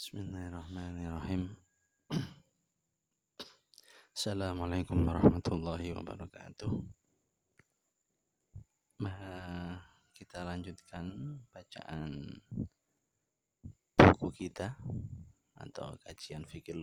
[0.00, 1.52] Bismillahirrahmanirrahim.
[4.16, 6.72] Assalamualaikum warahmatullahi wabarakatuh.
[9.04, 9.76] Nah,
[10.16, 11.04] kita lanjutkan
[11.52, 12.32] bacaan
[14.00, 14.80] buku kita
[15.68, 16.80] atau kajian fikih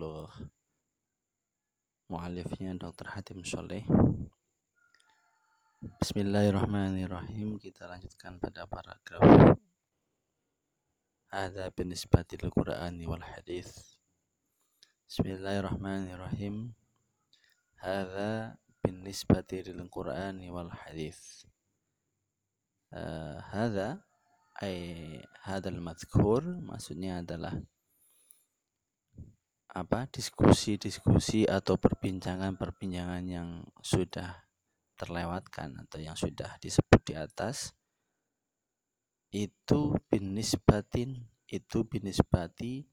[2.06, 3.18] mualifnya Dr.
[3.18, 3.82] Hatim Soleh.
[5.98, 7.58] Bismillahirrahmanirrahim.
[7.58, 9.58] Kita lanjutkan pada paragraf
[11.33, 13.69] هذا بالنسبة للقرآن والحديث
[15.09, 16.73] بسم الله الرحمن الرحيم
[17.81, 21.19] هذا بالنسبة للقرآن والحديث
[22.93, 24.01] uh, هذا
[24.63, 24.77] أي
[25.43, 27.57] هذا المذكور maksudnya adalah
[29.73, 34.45] apa diskusi-diskusi atau perbincangan-perbincangan yang sudah
[34.93, 37.73] terlewatkan atau yang sudah disebut di atas
[39.28, 42.84] itu binisbatin itu binisbati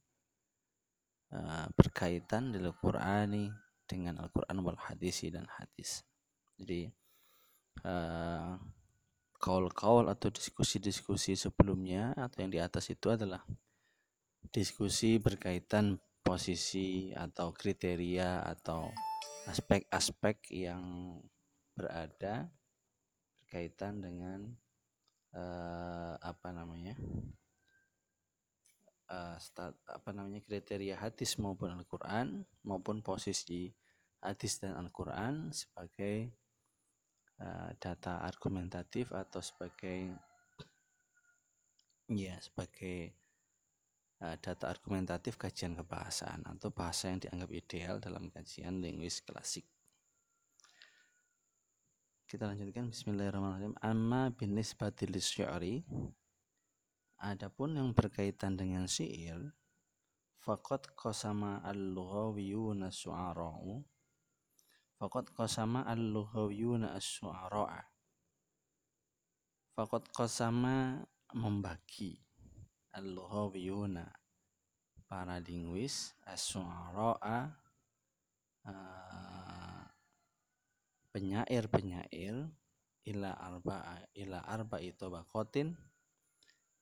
[1.35, 3.52] uh, berkaitan dengan Qur'ani
[3.86, 6.03] dengan Al-Quran wal hadisi dan hadis.
[6.56, 6.88] Jadi
[7.83, 8.56] uh,
[9.39, 13.44] kaul-kaul atau diskusi-diskusi sebelumnya atau yang di atas itu adalah
[14.50, 18.89] diskusi berkaitan posisi atau kriteria atau
[19.45, 20.81] aspek-aspek yang
[21.78, 22.50] berada
[23.45, 24.58] berkaitan dengan
[25.36, 26.95] uh, apa namanya
[29.11, 33.69] uh, start, apa namanya kriteria hadis maupun Al-Quran maupun posisi
[34.23, 36.33] hadis dan Al-Quran sebagai
[37.44, 40.16] uh, data argumentatif atau sebagai
[42.09, 43.13] ya sebagai
[44.22, 49.66] uh, data argumentatif kajian kebahasaan atau bahasa yang dianggap ideal dalam kajian linguis klasik.
[52.26, 53.78] Kita lanjutkan Bismillahirrahmanirrahim.
[53.86, 55.86] Amma bin nisbati syari.
[57.22, 59.54] Adapun yang berkaitan dengan syair,
[60.42, 63.78] faqad qasama al-lughawiyuna su'ara'u.
[64.98, 67.94] Faqad qasama al-lughawiyuna as-su'ara'a.
[69.78, 72.25] Faqad qasama membagi
[72.90, 74.09] al-lughawiyuna
[75.06, 77.53] para linguis as-su'ara'a
[78.66, 79.54] uh,
[81.16, 82.44] penyair-penyair
[83.08, 85.72] ila arba ila arba itu bakotin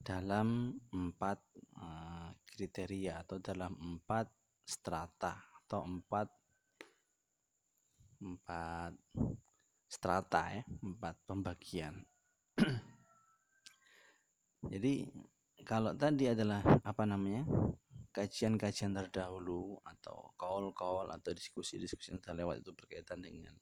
[0.02, 1.38] dalam empat
[1.78, 4.26] uh, kriteria atau dalam empat
[4.66, 6.34] strata atau empat
[8.26, 8.98] empat
[9.86, 12.02] strata ya empat pembagian.
[14.74, 15.14] Jadi
[15.62, 17.46] kalau tadi adalah apa namanya
[18.10, 23.54] kajian-kajian terdahulu atau call-call atau diskusi-diskusi yang terlewat itu berkaitan dengan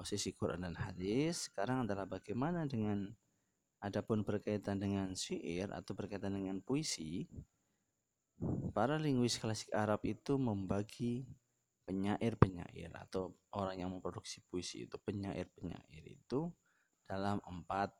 [0.00, 3.04] posisi Quran dan hadis sekarang adalah bagaimana dengan
[3.84, 7.28] adapun berkaitan dengan syair atau berkaitan dengan puisi
[8.72, 11.28] para linguis klasik Arab itu membagi
[11.84, 16.48] penyair-penyair atau orang yang memproduksi puisi itu penyair-penyair itu
[17.04, 17.92] dalam empat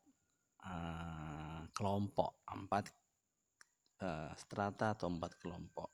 [0.64, 2.88] uh, kelompok empat
[4.00, 5.92] uh, strata atau empat kelompok.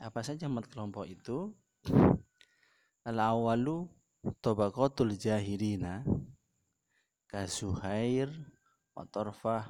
[0.00, 1.52] Apa saja empat kelompok itu?
[3.04, 3.84] Al-awalu
[4.24, 6.00] Tobaqatul jahilina
[7.28, 8.32] Kasuhair
[8.96, 9.68] wa Torfah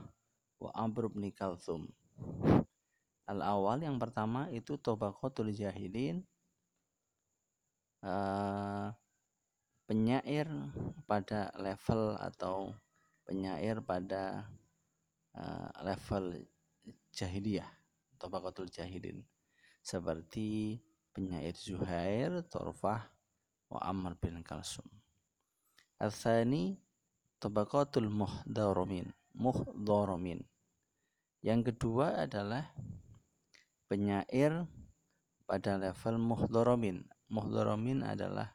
[0.62, 1.90] wa Amr bin Kalthum.
[3.26, 6.22] Al awal yang pertama itu Tobaqatul jahilin
[8.06, 8.94] uh,
[9.90, 10.46] penyair
[11.10, 12.70] pada level atau
[13.26, 14.46] penyair pada
[15.34, 16.46] uh, level
[17.10, 17.66] jahiliyah
[18.22, 19.18] Tobaqatul jahilin.
[19.82, 20.78] Seperti
[21.10, 23.02] penyair Zuhair, Torfah,
[23.70, 24.86] wa Ammar bin Kalsum.
[26.00, 26.76] Al-thani
[27.38, 30.42] tabaqatul muhdaramin, muhdaramin.
[31.44, 32.72] Yang kedua adalah
[33.86, 34.64] penyair
[35.44, 37.04] pada level muhdaramin.
[37.28, 38.52] Muhdaramin adalah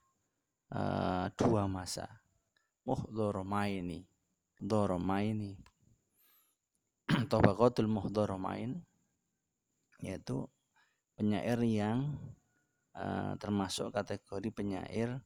[0.74, 2.09] uh, dua masa.
[2.86, 4.06] Muhdharamaini,
[4.58, 5.58] dharamaini.
[7.31, 8.81] tabaqatul muhdharamain
[10.00, 10.46] yaitu
[11.17, 12.16] penyair yang
[12.99, 15.23] uh, termasuk kategori penyair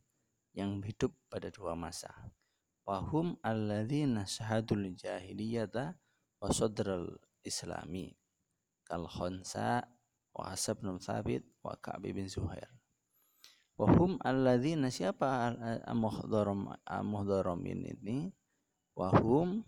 [0.54, 2.14] yang hidup pada dua masa.
[2.86, 5.98] Wahum alladzina syahadul jahiliyata
[6.38, 8.14] wa sadral islami
[8.86, 9.88] kal khonsa
[10.36, 12.70] wa asab bin thabit wa ka'bi bin zuhair.
[13.74, 15.58] Wahum alladzina siapa
[15.98, 18.30] muhdharam ini?
[18.94, 19.66] Wahum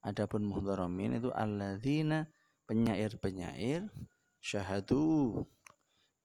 [0.00, 2.24] adapun muhdharamin itu alladzina
[2.64, 3.84] penyair-penyair
[4.40, 5.44] syahadu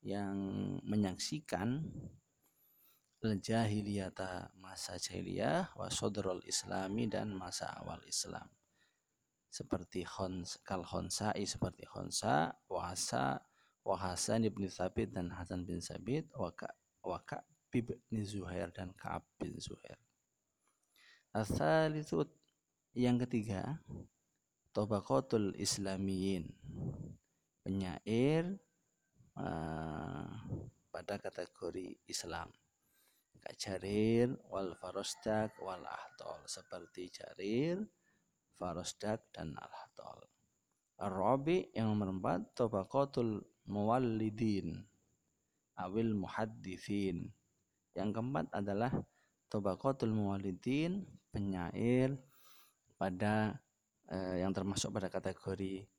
[0.02, 0.36] yang
[0.82, 1.86] menyaksikan
[3.22, 8.50] jahiliyata masa jahiliyah wa sodrol islami dan masa awal Islam.
[9.52, 13.46] Seperti khons, kal khonsai seperti khonsa wasa
[13.86, 16.50] wa Hasan bin Sabit dan Hasan bin Sabit wa
[17.22, 20.00] Ka bin Zuhair dan Ka'ab bin Zuhair.
[21.32, 22.26] Asal itu
[22.92, 23.80] yang ketiga
[24.72, 26.52] Tobakotul Islamiyin
[27.64, 28.60] penyair
[29.42, 30.30] uh,
[30.94, 32.54] pada kategori Islam
[33.58, 37.82] Jarir wal Farosdak wal Ahtol seperti Jarir,
[38.56, 40.30] Farosdak dan Ahtol.
[41.02, 44.78] Ar-Rabi yang nomor empat Tobakotul Muwallidin
[45.82, 47.34] awil Muhaddithin.
[47.98, 48.94] Yang keempat adalah
[49.50, 51.02] Tobakotul Muwallidin
[51.34, 52.16] penyair
[52.96, 53.58] pada
[54.14, 55.90] eh, yang termasuk pada kategori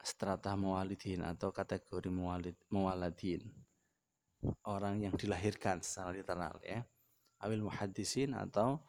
[0.00, 3.44] strata muwalidin atau kategori muwalid, muwaladin.
[4.64, 6.84] Orang yang dilahirkan secara literal ya.
[7.40, 8.80] Awil muhadisin atau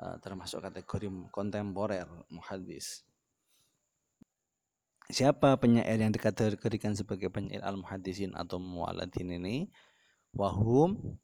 [0.00, 3.08] uh, termasuk kategori kontemporer muhadis
[5.08, 9.72] siapa penyair yang dikategorikan sebagai penyair al muhadisin atau muwaladin ini?
[10.36, 11.16] Wahum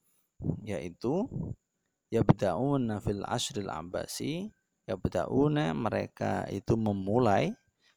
[0.65, 1.29] yaitu
[2.09, 4.49] yabda'una fil ashril abbasi
[4.89, 7.53] yabda'una mereka itu memulai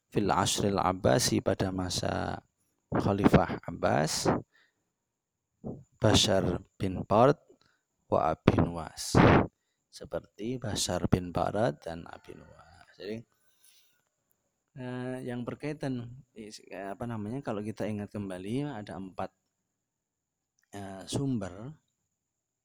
[0.08, 2.40] fil ashril abbasi pada masa
[2.88, 4.32] Khalifah Abbas
[6.00, 7.36] Bashar bin Bard
[8.08, 9.12] wa Abin Was
[9.92, 13.20] seperti Bashar bin Barat dan Abin Was jadi
[14.80, 16.08] eh, yang berkaitan
[16.72, 19.30] apa namanya kalau kita ingat kembali ada empat
[20.72, 21.76] eh, sumber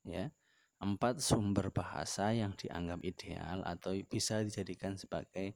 [0.07, 0.31] ya.
[0.84, 5.56] Empat sumber bahasa yang dianggap ideal atau bisa dijadikan sebagai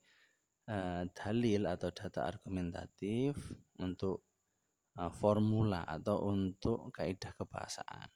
[0.67, 3.35] uh, dalil atau data argumentatif
[3.79, 4.27] untuk
[4.99, 8.07] uh, formula atau untuk kaidah kebahasaan.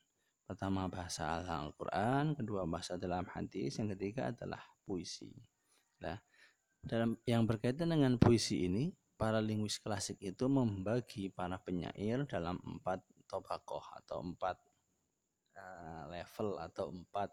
[0.45, 5.31] Pertama bahasa Al-Quran, kedua bahasa dalam hadis, yang ketiga adalah puisi.
[6.03, 6.19] Nah,
[6.83, 12.99] dalam yang berkaitan dengan puisi ini, para linguis klasik itu membagi para penyair dalam empat
[13.31, 14.59] tobakoh atau empat
[15.51, 17.29] Eh, level atau empat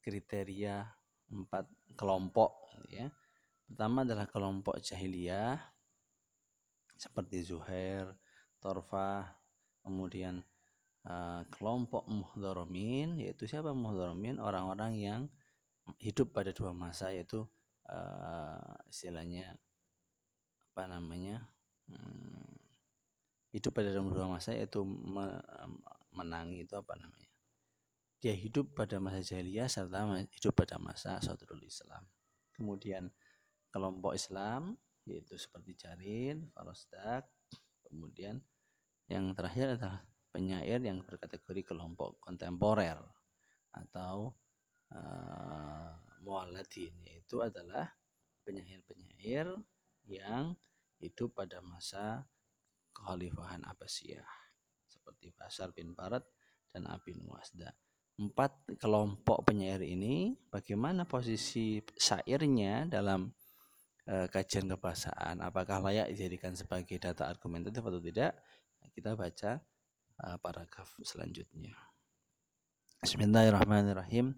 [0.00, 0.88] kriteria
[1.28, 3.12] empat kelompok ya
[3.68, 5.60] pertama adalah kelompok jahiliyah
[6.98, 8.10] seperti Zuhair,
[8.58, 9.38] Torfa,
[9.86, 10.42] kemudian
[11.06, 15.20] uh, kelompok muhdoromin yaitu siapa muhdoromin orang-orang yang
[16.02, 17.46] hidup pada dua masa yaitu
[17.88, 19.56] uh, istilahnya
[20.74, 21.46] apa namanya
[21.86, 22.56] hmm,
[23.54, 24.82] hidup pada dua masa yaitu
[26.12, 27.28] menangi itu apa namanya
[28.18, 30.02] dia hidup pada masa jahiliyah serta
[30.34, 32.02] hidup pada masa Sadrul Islam.
[32.50, 33.14] Kemudian
[33.78, 34.74] kelompok Islam
[35.06, 37.30] yaitu seperti Jarin, Farosdak,
[37.86, 38.42] kemudian
[39.08, 43.00] yang terakhir adalah penyair yang berkategori kelompok kontemporer
[43.72, 44.36] atau
[44.92, 47.88] uh, mualadin yaitu adalah
[48.44, 49.48] penyair-penyair
[50.04, 50.52] yang
[51.00, 52.28] hidup pada masa
[52.92, 54.28] kekhalifahan Abbasiyah
[54.84, 56.26] seperti Basar bin Barat
[56.68, 57.72] dan Abin Wasda
[58.18, 63.30] empat kelompok penyair ini bagaimana posisi syairnya dalam
[64.08, 68.32] uh, kajian kebahasaan apakah layak dijadikan sebagai data argumentatif atau tidak
[68.96, 69.60] kita baca
[70.24, 71.76] uh, paragraf selanjutnya
[73.04, 74.34] Bismillahirrahmanirrahim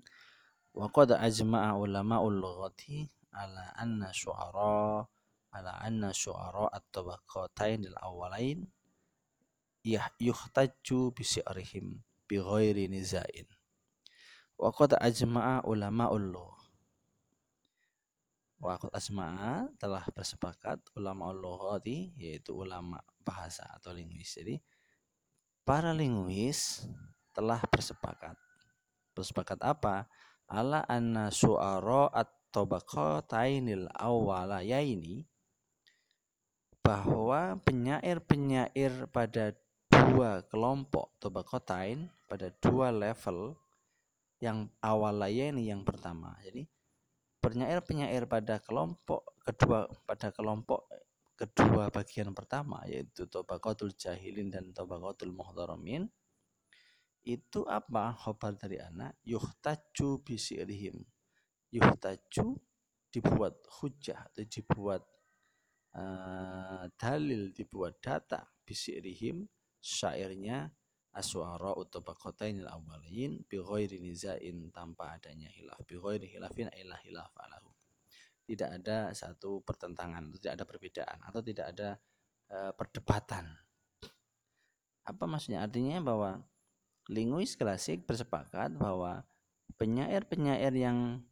[0.77, 5.07] wa qad ajma'a ulama'ul lughati ala anna syu'ara
[5.55, 8.69] ala anna syu'ara at-tabaqatain al-awwalain
[10.21, 13.49] yuhtaju bi si'rihim bi ghairi nizain
[14.61, 16.53] Waqad ajma'a ulama ullu.
[18.61, 24.37] Waqad asma'a telah bersepakat ulama tadi yaitu ulama bahasa atau linguis.
[24.37, 24.61] Jadi
[25.65, 26.85] para linguis
[27.33, 28.37] telah bersepakat.
[29.17, 30.05] Bersepakat apa?
[30.45, 35.25] Ala anna su'ara at-tabaqatainil awwalaya ini
[36.85, 39.57] bahwa penyair-penyair pada
[39.89, 43.57] dua kelompok tabaqatain pada dua level
[44.41, 46.37] yang awal ini yang pertama.
[46.45, 46.69] Jadi
[47.41, 50.87] penyair-penyair pada kelompok kedua pada kelompok
[51.35, 56.05] kedua bagian pertama yaitu Tobakotul Jahilin dan Tobakotul Muhtaramin
[57.25, 58.17] itu apa?
[58.17, 61.01] Khobar dari anak yuhtaju bisirihim
[61.73, 62.61] yuhtaju
[63.11, 65.03] dibuat hujah atau dibuat
[65.97, 69.45] uh, dalil dibuat data bisirihim
[69.81, 70.71] syairnya
[71.11, 77.71] aswara utubaqatain al-awwalin bi ghairi nizain tanpa adanya hilaf bi hilafin ila hilaf alahu.
[78.47, 81.89] Tidak ada satu pertentangan tidak ada perbedaan atau tidak ada
[82.51, 83.47] uh, perdebatan.
[85.07, 85.63] Apa maksudnya?
[85.63, 86.43] Artinya bahwa
[87.11, 89.23] linguis klasik bersepakat bahwa
[89.79, 91.23] penyair-penyair yang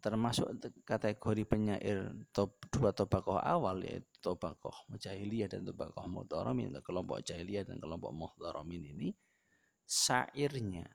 [0.00, 0.48] termasuk
[0.84, 7.76] kategori penyair top dua tobakoh awal yaitu tobakoh jahiliyah dan tobakoh muhtaramin kelompok jahiliyah dan
[7.78, 9.08] kelompok muhtaramin ini
[9.84, 10.88] syairnya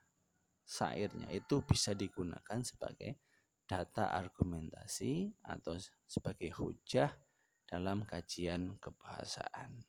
[0.66, 3.22] syairnya itu bisa digunakan sebagai
[3.66, 5.74] data argumentasi atau
[6.06, 7.10] sebagai hujah
[7.66, 9.82] dalam kajian kebahasaan.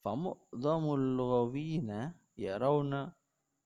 [0.00, 3.12] Famu'dhamul lughawiyina yarawna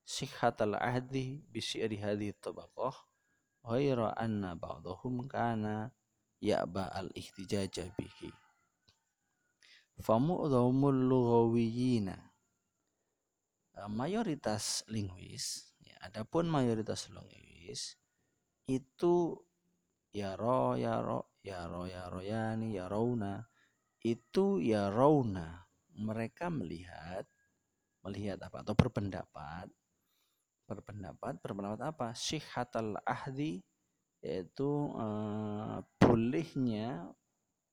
[0.03, 2.03] sihhatal ahdi bi syi'ri
[2.43, 3.14] tabaqah
[3.65, 5.89] ghaira anna ba'dahum kana
[6.45, 8.29] ya'ba al-ihtijaja bihi.
[10.05, 12.17] Famu'dhamul lughawiyina.
[13.91, 17.99] Mayoritas linguis ya, adapun mayoritas linguis
[18.71, 19.35] itu
[20.15, 21.83] ya ro ya ro ya ro
[24.05, 25.67] itu ya rauna
[25.97, 27.27] mereka melihat
[28.05, 28.63] melihat apa?
[28.63, 29.73] Atau berpendapat
[30.75, 32.13] berpendapat berpendapat apa?
[32.13, 33.63] Syihatal ahdi
[34.25, 37.13] yaitu eh, bolehnya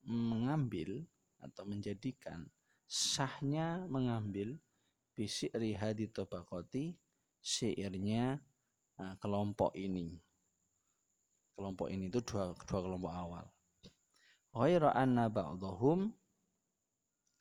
[0.03, 1.05] mengambil
[1.41, 2.46] atau menjadikan
[2.86, 4.60] sahnya mengambil
[5.15, 7.00] bisik rihadi tobakoti
[7.39, 8.38] syairnya
[9.00, 10.20] eh, kelompok ini.
[11.55, 13.46] Kelompok ini itu dua, dua kelompok awal.
[14.51, 16.12] Ghaira anna ba'dhum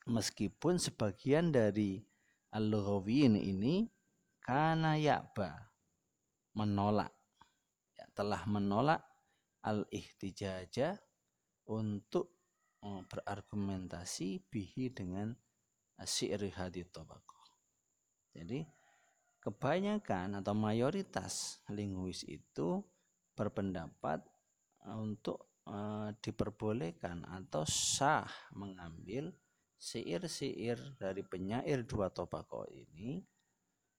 [0.06, 1.98] meskipun sebagian dari
[2.54, 2.70] al
[3.38, 3.86] ini
[4.40, 5.70] karena yakba
[6.56, 7.12] menolak
[7.94, 9.04] ya, telah menolak
[9.64, 10.96] al ihtijaja
[11.68, 12.32] untuk
[12.82, 15.36] oh, berargumentasi bihi dengan
[16.00, 17.38] syi'ri hadith tobako.
[18.32, 18.64] Jadi
[19.40, 22.80] kebanyakan atau mayoritas linguis itu
[23.36, 24.20] berpendapat
[24.84, 29.32] eh, untuk uh, diperbolehkan atau sah mengambil
[29.80, 33.24] syair-syair dari penyair dua tobako ini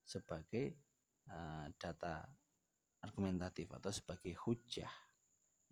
[0.04, 0.76] sebagai
[1.30, 2.26] uh, data
[3.02, 4.90] argumentatif atau sebagai hujah.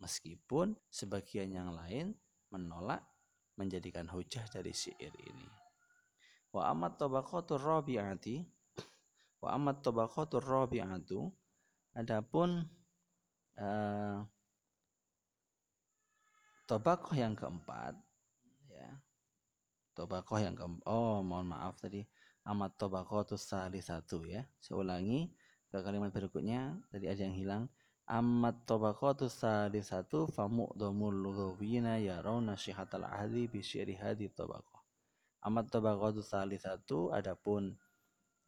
[0.01, 2.17] Meskipun sebagian yang lain
[2.51, 3.05] menolak
[3.61, 5.49] menjadikan hujah dari syair ini.
[6.51, 8.43] Wa amat tabaqatur rabi'ati
[9.41, 11.33] wa amat tabaqatur rabi'atu
[11.97, 12.61] adapun
[13.57, 14.21] uh,
[16.69, 17.97] tobakoh yang keempat
[18.69, 18.91] ya
[19.97, 22.05] tobakoh yang keempat oh mohon maaf tadi
[22.47, 24.47] amat tobakotus salih satu ya.
[24.61, 25.33] Saya ulangi
[25.69, 26.79] ke kalimat berikutnya.
[26.89, 27.63] Tadi ada yang hilang.
[28.11, 34.81] Amat tobakotus salih satu famu domul lughawiyina yarawna syihatal ahli bi syiri hadi tobakoh
[35.49, 37.73] amat tobakotus salih satu adapun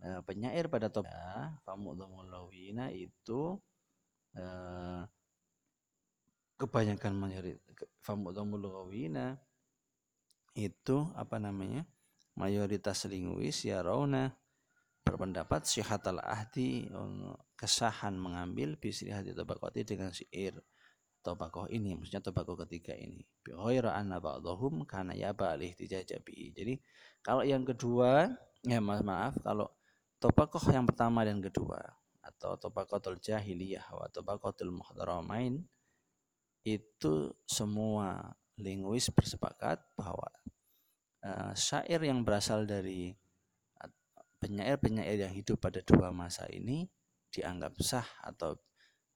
[0.00, 3.56] e, penyair pada tobakoh famu domul lughawiyina itu
[4.37, 4.44] e,
[6.61, 7.16] kebanyakan
[8.04, 9.40] famu domul lughawiyina
[10.52, 11.88] itu apa namanya
[12.37, 14.33] mayoritas linguis ya rauna
[15.03, 16.87] berpendapat syihatal ahdi
[17.59, 20.57] kesahan mengambil bisri hati tobakoti dengan syair
[21.23, 23.23] tobakoh ini maksudnya tobakoh ketiga ini.
[23.47, 26.75] Bihoira anna ba'dahum karena ya ba'alih tijajabi jadi
[27.23, 28.31] kalau yang kedua
[28.62, 29.71] ya maaf, maaf kalau
[30.19, 31.79] tobakoh yang pertama dan kedua
[32.23, 35.62] atau tobakotul jahiliyah atau tobakotul muhtaramain
[36.62, 40.31] itu semua linguis bersepakat bahwa
[41.25, 43.14] uh, syair yang berasal dari
[44.43, 46.91] penyair-penyair yang hidup pada dua masa ini
[47.31, 48.59] dianggap sah atau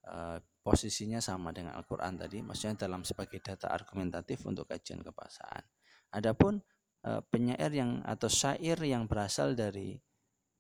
[0.07, 5.67] uh, posisinya sama dengan Al-Quran tadi, maksudnya dalam sebagai data argumentatif untuk kajian kebahasaan.
[6.15, 6.63] Adapun
[7.07, 9.99] uh, penyair yang atau syair yang berasal dari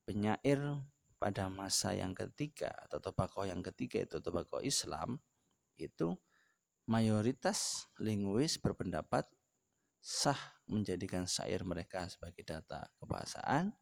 [0.03, 0.83] penyair
[1.17, 5.17] pada masa yang ketiga atau tobakoh yang ketiga itu tobakoh Islam
[5.81, 6.13] itu
[6.87, 9.27] mayoritas linguis berpendapat
[10.07, 10.39] sah
[10.71, 13.75] menjadikan syair mereka sebagai data kebahasaan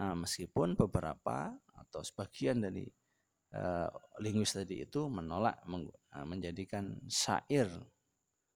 [0.00, 2.88] uh, meskipun beberapa atau sebagian dari
[3.52, 3.92] uh,
[4.24, 7.68] linguis tadi itu menolak uh, menjadikan syair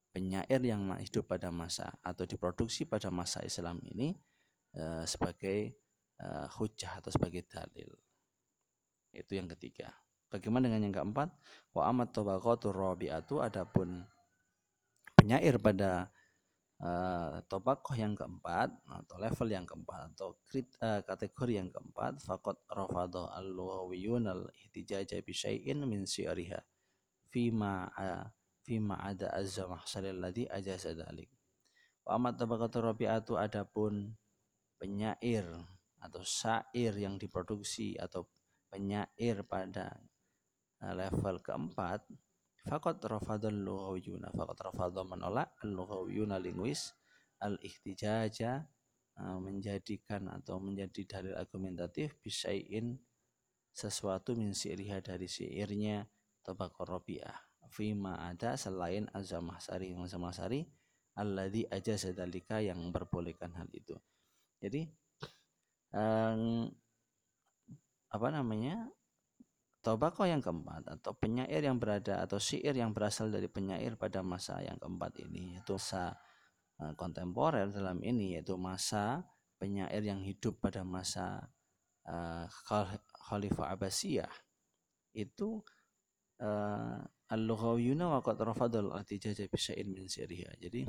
[0.09, 4.16] penyair yang hidup pada masa atau diproduksi pada masa Islam ini
[4.81, 5.76] uh, sebagai
[6.21, 7.92] uh, hujah atau sebagai dalil.
[9.12, 9.92] Itu yang ketiga.
[10.33, 11.28] Bagaimana dengan yang keempat?
[11.76, 14.00] Wa amat tabaqatur rabi'atu adapun
[15.16, 16.09] penyair pada
[16.82, 22.58] uh, tobakoh yang keempat atau level yang keempat atau krit, uh, kategori yang keempat fakot
[22.66, 26.58] rafadha al-lughawiyun al-ihtijaja bi syai'in min syi'riha
[27.30, 28.26] fima uh,
[28.66, 31.30] fima ada azza mahsalil ladzi ajaza dzalik
[32.02, 34.18] wa amat tabaqatu rabi'atu adapun
[34.78, 35.46] penyair
[36.02, 38.26] atau syair yang diproduksi atau
[38.66, 40.02] penyair pada
[40.82, 42.02] level keempat
[42.62, 46.95] Fakot rafadul lughawiyuna Fakot rafadul menolak Al-lughawiyuna linguis
[47.42, 48.62] Al-ihtijaja
[49.19, 52.99] uh, Menjadikan atau menjadi dalil argumentatif Bisai'in
[53.73, 56.04] sesuatu min syi'riha dari syairnya
[56.45, 60.69] Tabakor Rabi'ah fima ada selain azamahsari azamahsari
[61.16, 63.97] alladhi aja sedalika yang memperbolehkan hal itu.
[64.61, 64.92] Jadi
[65.97, 66.69] um,
[68.12, 68.92] apa namanya
[69.82, 74.62] Tobako yang keempat atau penyair yang berada atau syair yang berasal dari penyair pada masa
[74.62, 76.14] yang keempat ini yaitu masa
[76.78, 79.26] uh, kontemporer dalam ini yaitu masa
[79.58, 81.50] penyair yang hidup pada masa
[82.06, 82.46] uh,
[83.26, 84.30] Khalifah Abbasiyah
[85.18, 85.58] itu
[86.38, 87.02] uh,
[87.34, 90.62] al-lughawiyuna wa qad rafadul ihtijaja bi min siriha.
[90.62, 90.86] Jadi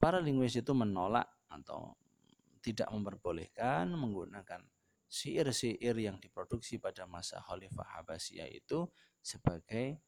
[0.00, 1.92] para linguis itu menolak atau
[2.64, 4.64] tidak memperbolehkan menggunakan
[5.08, 8.84] syair-syair yang diproduksi pada masa Khalifah Abbasiyah itu
[9.18, 9.98] sebagai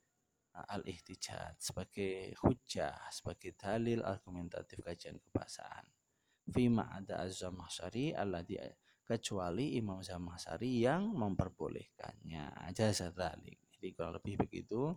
[0.54, 5.88] uh, al-ihtijaj, sebagai hujah, sebagai dalil argumentatif kajian kebahasaan.
[6.50, 8.61] Fima ada az-Zamahsari alladhi
[9.11, 12.71] kecuali Imam Zamahsari yang memperbolehkannya.
[12.71, 13.59] Aja sedalik.
[13.75, 14.95] Jadi kurang lebih begitu.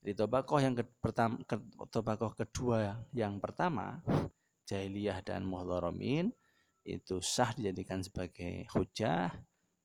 [0.00, 1.42] Jadi tobakoh yang ke, pertama,
[1.90, 4.00] tobakoh kedua yang pertama
[4.70, 6.30] jahiliyah dan muhdharomin
[6.86, 9.34] itu sah dijadikan sebagai hujah.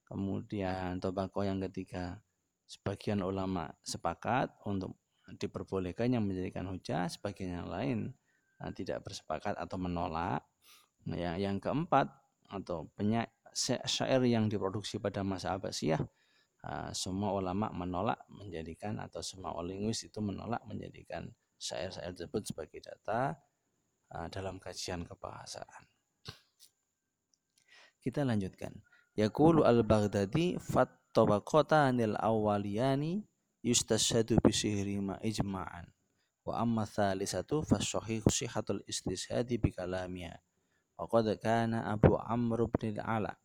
[0.05, 2.22] Kemudian tobako yang ketiga,
[2.70, 5.01] sebagian ulama sepakat untuk
[5.39, 8.00] diperbolehkan yang menjadikan hujah, sebagian yang lain
[8.60, 10.46] nah, tidak bersepakat atau menolak.
[11.08, 12.12] Nah, yang, yang keempat
[12.51, 16.00] atau penyak syair yang diproduksi pada masa Abbasiyah
[16.67, 21.27] uh, semua ulama menolak menjadikan atau semua linguis itu menolak menjadikan
[21.58, 23.38] syair-syair tersebut sebagai data
[24.15, 25.90] uh, dalam kajian kebahasaan.
[28.01, 28.74] Kita lanjutkan.
[29.13, 33.22] Yaqulu al-Baghdadi fat tabaqatanil awwaliyani
[33.62, 35.86] yustashhadu bi sihrima ijma'an.
[36.41, 40.41] Wa amma thalithatu fasahih sihatul istishadi bi kalamiha.
[40.98, 43.38] Wa qad kana Abu Amr bin al-Ala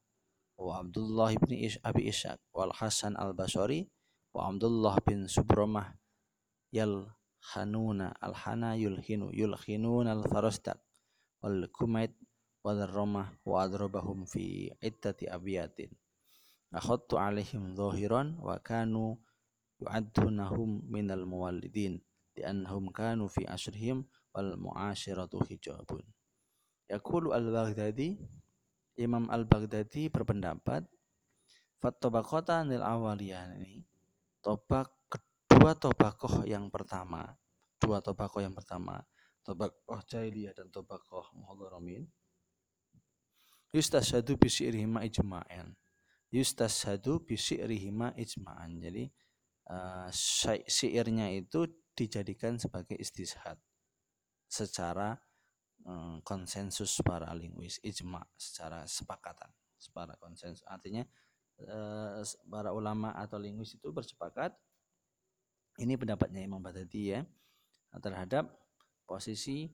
[0.56, 3.92] wa Abdullah bin Ish Abi Ishaq wal Hasan al-Basri
[4.32, 5.92] wa Abdullah bin Subramah
[6.72, 7.12] yal
[7.52, 10.80] khanuna al-hana yulhinu yulhinuna al-farastaq
[11.44, 12.16] wal kumait
[12.66, 15.94] wadarramah wa adrabahum fi iddati abiyatin.
[16.74, 19.14] Akhadtu alaihim zahiran wa kanu
[19.79, 22.02] yu'addunahum minal muwallidin
[22.35, 24.02] li'annahum kanu fi asrihim
[24.35, 26.02] wal mu'ashiratu hijabun.
[26.90, 28.18] Yaqulu al-Baghdadi
[28.94, 30.87] Imam al-Baghdadi berpendapat
[31.83, 33.83] Fattobakota nil awaliyah ini
[34.38, 37.35] Tobak kedua tobakoh yang pertama
[37.83, 39.02] Dua tobakoh yang pertama
[39.42, 42.07] Tobakoh jahiliyah dan tobakoh muhadaramin
[43.72, 45.74] yustashadu bi syi'rihima ijma'an.
[46.31, 48.79] Yustashadu bi syi'rihima ijma'an.
[48.83, 49.05] Jadi
[49.70, 50.11] uh,
[50.66, 53.57] syairnya itu dijadikan sebagai istishad
[54.46, 55.16] secara
[55.83, 59.50] um, konsensus para linguis ijma secara sepakatan
[59.81, 60.62] secara konsensus.
[60.68, 61.02] Artinya
[61.66, 64.52] uh, para ulama atau linguis itu bersepakat
[65.81, 67.20] ini pendapatnya Imam Badadi ya
[68.00, 68.48] terhadap
[69.09, 69.72] posisi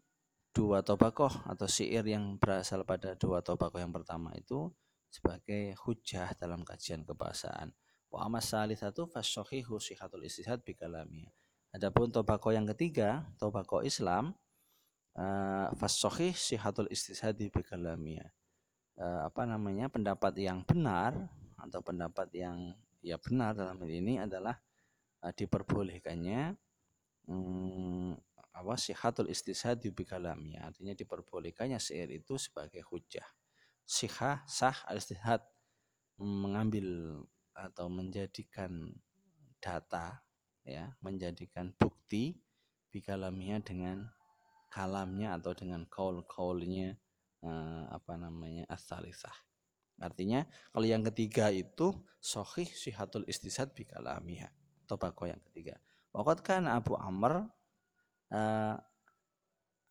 [0.53, 4.69] dua tobakoh atau syair yang berasal pada dua tobakoh yang pertama itu
[5.09, 7.73] sebagai hujah dalam kajian kebahasaan.
[8.13, 11.33] Wa amas satu fasohihu sihatul istihad bikalami.
[11.73, 14.37] Adapun tobako yang ketiga, tobako Islam,
[15.17, 18.21] uh, fasohih sihatul istihad bikalami.
[19.01, 21.17] Uh, apa namanya pendapat yang benar
[21.57, 24.61] atau pendapat yang ya benar dalam hal ini adalah
[25.25, 26.53] uh, diperbolehkannya
[27.25, 28.13] um,
[28.53, 30.57] apa sihatul istishadi bi kalami.
[30.61, 33.25] Artinya diperbolehkannya syair itu sebagai hujah
[33.87, 35.43] sihah sah al istihad
[36.23, 37.19] mengambil
[37.53, 38.95] atau menjadikan
[39.59, 40.23] data
[40.63, 42.39] ya menjadikan bukti
[42.95, 43.97] bikalaminya dengan
[44.71, 46.97] kalamnya atau dengan kaul-kaulnya
[47.43, 49.35] eh, apa namanya asalisah
[50.01, 54.51] artinya kalau yang ketiga itu sohih sihatul istisad bikalamiha
[54.87, 55.79] tobako yang ketiga.
[56.13, 57.49] Wakat kan Abu Amr
[58.33, 58.77] uh,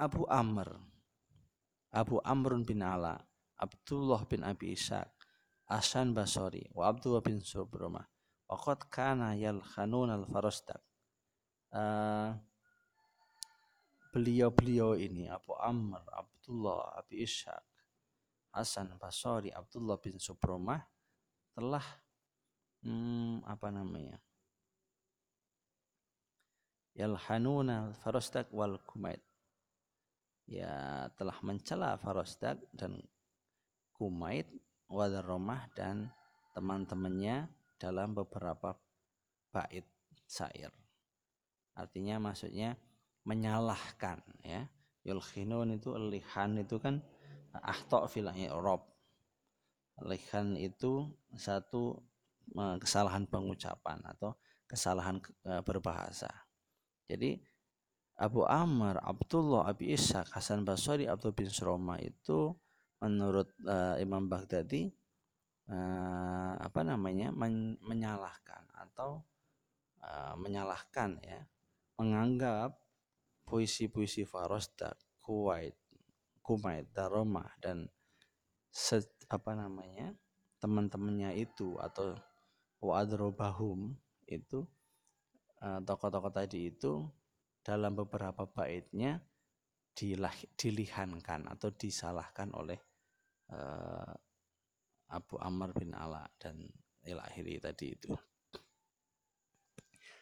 [0.02, 0.70] Abu Amr.
[1.92, 3.20] Abu Amrun bin Ala
[3.60, 5.12] Abdullah bin Abi Ishaq
[5.68, 8.08] Asan Basori wa Abdullah bin Subrumah
[8.48, 10.80] Waqad kana yalkhanun al-farastaq
[11.76, 12.32] uh,
[14.12, 17.64] beliau-beliau ini Abu Amr, Abdullah, Abi Ishaq,
[18.52, 20.84] Hasan Basori, Abdullah bin Subromah
[21.56, 21.84] telah
[22.84, 24.20] hmm, apa namanya
[26.96, 29.24] yalhanuna farostak wal kumait
[30.50, 33.00] ya telah mencela farostak dan
[33.96, 34.48] kumait
[34.92, 36.12] wadaromah dan
[36.52, 37.48] teman-temannya
[37.80, 38.76] dalam beberapa
[39.56, 39.88] bait
[40.28, 40.70] syair.
[41.72, 42.76] Artinya maksudnya
[43.24, 44.68] menyalahkan ya.
[45.02, 47.02] Yulkhinun itu lihan itu kan
[47.58, 48.86] ahto fil rob
[50.06, 51.98] lihan itu satu
[52.78, 54.38] kesalahan pengucapan atau
[54.70, 55.18] kesalahan
[55.66, 56.30] berbahasa
[57.10, 57.42] jadi
[58.22, 62.54] Abu Amr, Abdullah, Abi Ishaq, Hasan Basri, Abdul bin Suroma itu
[63.02, 64.94] menurut uh, Imam Baghdadi
[65.74, 69.26] uh, apa namanya men menyalahkan atau
[70.06, 71.42] uh, menyalahkan ya
[71.98, 72.78] menganggap
[73.50, 75.74] puisi-puisi Farosdak, Kuwait,
[76.46, 77.90] Kumait, Daromah dan
[78.70, 80.14] se, apa namanya
[80.62, 82.14] teman-temannya itu atau
[82.82, 83.94] Wa'adrobahum
[84.26, 84.66] itu
[85.62, 87.06] tokoh-tokoh tadi itu
[87.62, 89.22] dalam beberapa baitnya
[89.94, 92.80] dilah, dilihankan atau disalahkan oleh
[93.54, 94.14] uh,
[95.12, 96.58] Abu Amr bin Ala dan
[97.06, 98.12] ilakhiri tadi itu.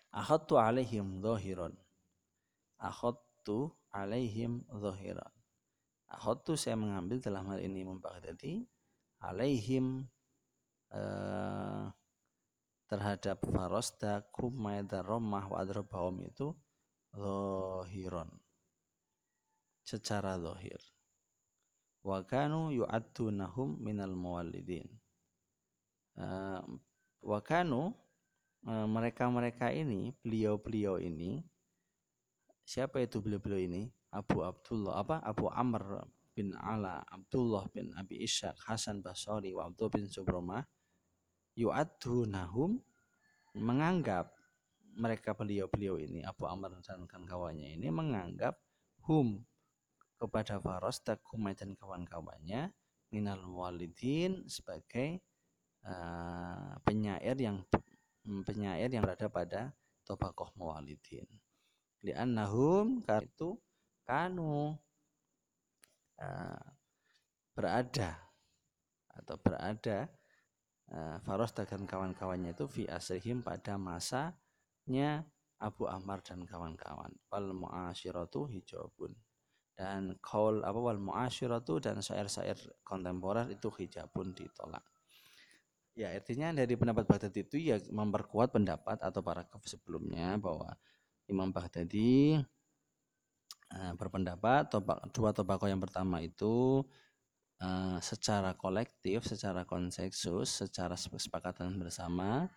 [0.09, 1.77] Akhadtu alaihim zahiran.
[2.81, 5.31] Akhadtu alaihim zahiran.
[6.09, 8.65] Akhadtu saya mengambil dalam hal ini membaghdadi
[9.21, 10.09] alaihim
[10.89, 11.93] uh,
[12.89, 16.57] terhadap Farosda, Kumaida, Romah, wa Adrabahum itu
[17.13, 18.29] zahiran
[19.85, 20.81] secara zahir
[22.03, 24.87] wa kanu yu'addunahum minal muwallidin.
[26.19, 26.63] Uh,
[27.23, 27.95] wa kanu
[28.67, 31.43] uh, mereka-mereka ini beliau-beliau ini
[32.63, 33.83] siapa itu beliau-beliau ini?
[34.09, 35.21] Abu Abdullah apa?
[35.21, 36.01] Abu Amr
[36.33, 40.63] bin Ala Abdullah bin Abi Ishaq Hasan Basri wa Abdullah bin Subromah
[41.59, 42.79] yu'addunahum
[43.59, 44.31] menganggap
[44.95, 48.55] mereka beliau-beliau ini Abu Amr dan kawan-kawannya ini menganggap
[49.03, 49.43] hum
[50.19, 52.71] kepada Faros Takumai dan kawan-kawannya
[53.11, 55.23] minal walidin sebagai
[55.87, 57.63] uh, penyair yang
[58.45, 59.61] penyair yang berada pada
[60.03, 61.25] tobakoh mawalidin.
[62.03, 63.55] Li'annahum karena itu
[64.03, 64.75] kanu
[66.19, 66.65] uh,
[67.55, 68.19] berada
[69.15, 70.07] atau berada
[71.21, 74.33] Faros dan kawan-kawannya itu fi asrihim pada masa
[74.89, 75.21] nya
[75.61, 77.13] Abu Ammar dan kawan-kawan.
[77.29, 79.13] Wal mu'asyiratu hijabun.
[79.77, 84.83] Dan kaul apa wal mu'asyiratu dan syair-syair kontemporer itu hijabun ditolak.
[85.99, 90.71] Ya artinya dari pendapat Baghdadi itu ya memperkuat pendapat atau para sebelumnya bahwa
[91.27, 92.39] Imam Baghdadi
[93.75, 94.71] uh, berpendapat
[95.11, 96.87] dua tobako yang pertama itu
[97.63, 102.47] uh, secara kolektif, secara konsensus, secara kesepakatan bersama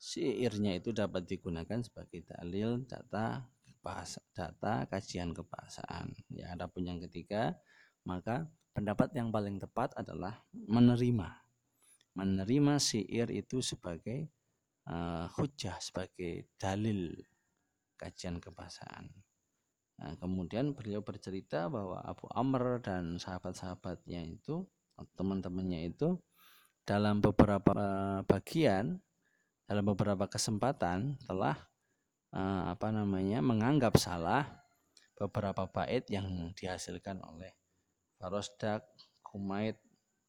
[0.00, 3.44] syairnya itu dapat digunakan sebagai dalil data
[3.84, 6.12] bahasa data kajian kebahasaan.
[6.32, 7.56] Ya, adapun yang ketiga,
[8.04, 11.50] maka pendapat yang paling tepat adalah menerima
[12.14, 14.28] menerima syair itu sebagai
[14.90, 17.14] uh, hujah sebagai dalil
[17.94, 19.08] kajian kebahasaan.
[20.00, 24.64] Nah, kemudian beliau bercerita bahwa Abu Amr dan sahabat-sahabatnya itu
[25.16, 26.16] teman-temannya itu
[26.88, 28.96] dalam beberapa eh, bagian
[29.68, 31.54] dalam beberapa kesempatan telah
[32.34, 34.66] uh, apa namanya menganggap salah
[35.14, 37.54] beberapa bait yang dihasilkan oleh
[38.18, 38.82] Farosdak,
[39.22, 39.78] Kumait,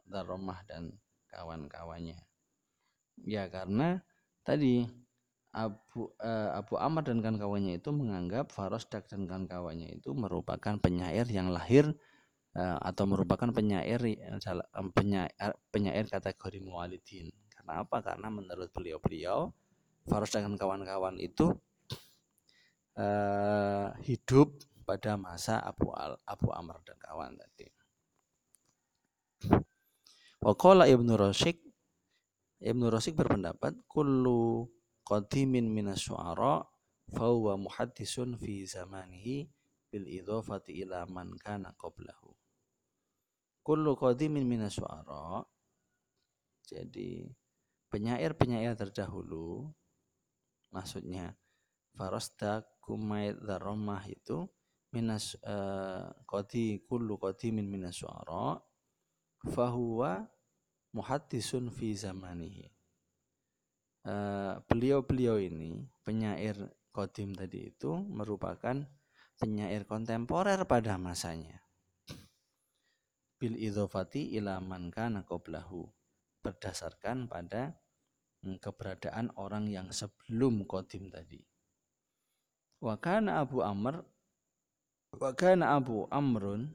[0.05, 0.93] Daromah dan
[1.31, 2.21] kawan-kawannya.
[3.25, 4.05] Ya karena
[4.45, 4.85] tadi
[5.51, 11.51] Abu uh, Abu Amr dan kawan-kawannya itu menganggap Farosdak dan kawan-kawannya itu merupakan penyair yang
[11.51, 11.91] lahir
[12.55, 13.99] uh, atau merupakan penyair
[14.95, 15.27] penyair,
[15.67, 17.99] penyair kategori mualidin karena apa?
[17.99, 19.51] Karena menurut beliau-beliau
[20.07, 21.53] Faros dan kawan-kawan itu
[22.97, 27.67] uh, hidup pada masa Abu Al Abu Amr dan kawan tadi.
[30.41, 31.61] Waqala Ibnu Rasyik
[32.65, 34.65] Ibnu Rasyik berpendapat kullu
[35.07, 36.65] qadimin minas syu'ara
[37.11, 39.49] fahuwa muhaddisun fi zamanihi
[39.91, 42.31] bil idhafati ila man kana qablahu.
[43.61, 45.45] Kullu qadimin minas syu'ara
[46.71, 47.27] jadi
[47.91, 49.67] penyair-penyair terdahulu
[50.71, 51.35] maksudnya
[51.91, 54.47] Farosdak, Kumaid, Daromah itu
[54.95, 58.59] minas uh, qadi kullu qadimin minas suara
[59.47, 60.27] fahuwa
[60.91, 62.67] muhaddisun fi zamanihi
[64.05, 66.57] uh, beliau-beliau ini penyair
[66.91, 68.85] qadim tadi itu merupakan
[69.39, 71.59] penyair kontemporer pada masanya
[73.41, 75.89] bil idhofati ila man kana qablahu
[76.45, 77.81] berdasarkan pada
[78.41, 81.45] Hmm, keberadaan orang yang sebelum Kodim tadi.
[82.81, 84.01] Wakana Abu Amr
[85.13, 86.65] Wakana Abu Amrun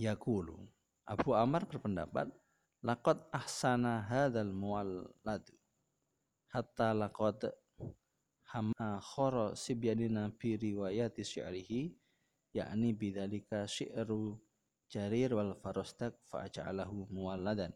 [0.00, 0.56] Yakulu
[1.04, 2.32] Abu Amr berpendapat
[2.80, 5.44] Lakot ahsana hadal muallad
[6.54, 7.50] Hatta lakot
[8.54, 11.90] Hama khoro sibyadina bi riwayati syi'rihi
[12.54, 14.38] yakni bidalika syi'ru
[14.86, 17.74] jarir wal farostak fa'aja'alahu muwalladan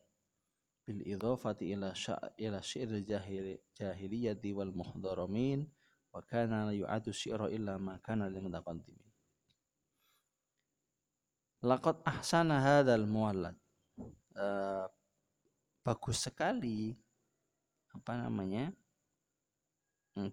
[0.87, 1.91] bil idhafati ila
[2.39, 5.67] ila syair jahili jahiliyati wal muhdaramin
[6.15, 9.11] wa kana la yu'atu syi'ra illa ma kana lil mutaqaddimin.
[11.67, 13.59] Laqad ahsana hadzal muwallad.
[14.39, 14.87] Uh,
[15.83, 16.95] bagus sekali
[17.95, 18.73] apa namanya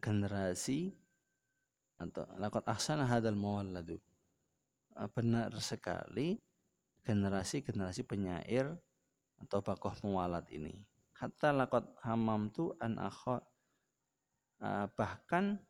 [0.01, 0.95] generasi
[1.95, 4.01] atau laqad ahsana hadzal muwalladu
[4.97, 6.39] uh, benar sekali
[7.05, 8.73] generasi-generasi penyair
[9.37, 10.73] atau bakoh muwalat ini.
[11.15, 13.45] Hatta laqad hamamtu an akha
[14.59, 15.61] uh, bahkan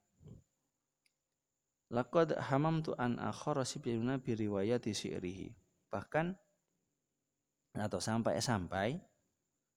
[1.92, 5.54] laqad hamamtu an akhara sibyuna bi riwayati syi'rihi.
[5.92, 6.34] Bahkan
[7.76, 9.04] atau sampai-sampai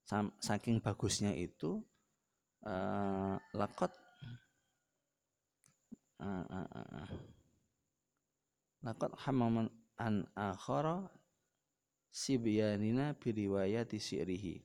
[0.06, 1.82] sam, saking bagusnya itu
[2.66, 3.92] uh, laqad
[6.22, 7.10] uh, uh, uh,
[8.82, 9.68] laqad hamam
[9.98, 11.10] an akhara
[12.10, 14.64] sibyanina bi riwayati syi'rihi.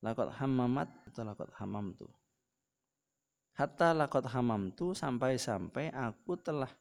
[0.00, 2.08] Lakot hamamat atau lakot hamam tu
[3.60, 6.72] hatta lakot hamam tu sampai-sampai aku telah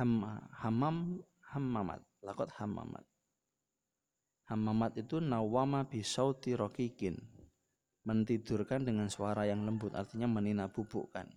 [0.00, 0.24] ham,
[0.56, 1.20] hamam
[1.52, 2.00] hamamat.
[2.24, 3.04] Lakot hamamat.
[4.48, 7.20] Hamamat itu nawama bisauti rokikin
[8.02, 11.30] mentidurkan dengan suara yang lembut artinya menina bubukkan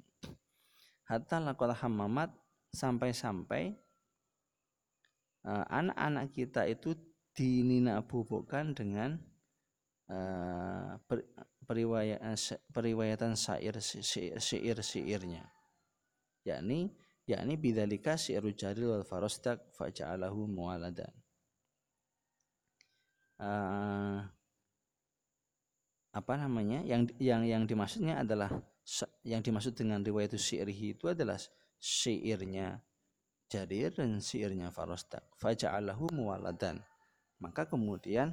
[1.05, 2.33] hatta lakot hamamat
[2.73, 3.77] sampai-sampai
[5.45, 6.97] uh, anak-anak kita itu
[7.35, 9.21] dinina bubukkan dengan
[10.09, 11.29] uh, per,
[11.65, 12.35] periwayatan
[12.73, 15.45] periwayatan syair syair syairnya.
[16.45, 16.93] Yakni
[17.25, 21.09] yakni bidzalika syairu jaril wal farostak faja'alahu muwaladan
[23.41, 24.21] uh,
[26.15, 28.47] apa namanya yang yang yang dimaksudnya adalah
[29.27, 31.35] yang dimaksud dengan riwayat syairhi itu adalah
[31.75, 32.79] syairnya
[33.45, 36.79] Jarir dan syairnya Farostak faja'alahu muwaladan
[37.43, 38.31] maka kemudian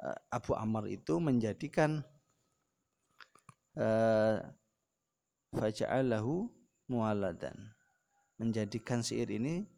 [0.00, 2.00] uh, Abu Amr itu menjadikan
[3.76, 4.40] uh,
[5.52, 6.48] faja'alahu
[6.88, 7.76] muwaladan
[8.40, 9.68] menjadikan syair ini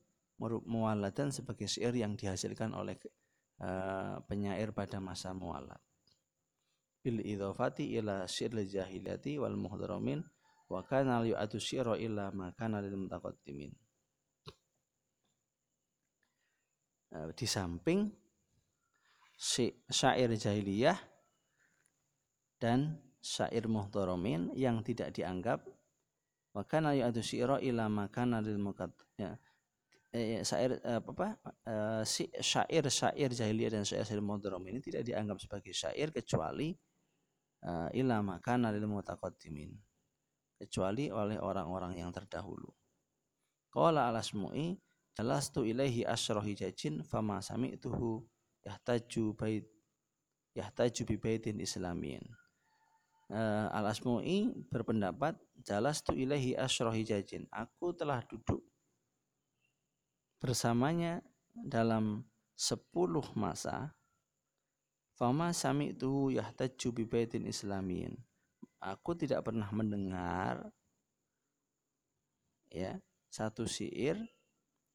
[0.40, 2.94] muwaladan sebagai syair yang dihasilkan oleh
[3.58, 5.82] uh, penyair pada masa muwalad
[7.00, 10.20] bil idhafati ila syair jahiliyati wal muhdaramin
[10.70, 13.72] wa kana yu'atu syi'ra illa ma kana lil mutaqaddimin.
[17.10, 18.06] Uh, di samping
[19.90, 20.94] syair jahiliyah
[22.60, 25.64] dan syair muhtaramin yang tidak dianggap
[26.52, 29.32] wa kana yu'atu syi'ra ila makana lil muqad ya
[30.10, 32.02] eh, syair eh, apa eh,
[32.42, 36.74] syair syair jahiliyah dan syair syair muhtaramin ini tidak dianggap sebagai syair kecuali
[37.64, 39.75] uh, ila makana lil mutaqaddimin
[40.61, 42.68] kecuali oleh orang-orang yang terdahulu.
[43.73, 44.77] Qala al-asmu'i
[45.16, 48.20] jalastu ilaihi asyrahi jajin fama sami'tuhu
[48.66, 49.64] yahtaju bait
[50.53, 52.25] yahtaju bi baitin islamiyin.
[53.31, 58.59] Uh, al asmui berpendapat jalas tu ilahi asyrahi jajin aku telah duduk
[60.42, 61.23] bersamanya
[61.55, 62.27] dalam
[62.59, 63.94] sepuluh masa
[65.20, 68.16] fama sami itu yahtaju bi baitin islamiyin
[68.80, 70.72] aku tidak pernah mendengar
[72.72, 72.96] ya
[73.28, 74.16] satu syair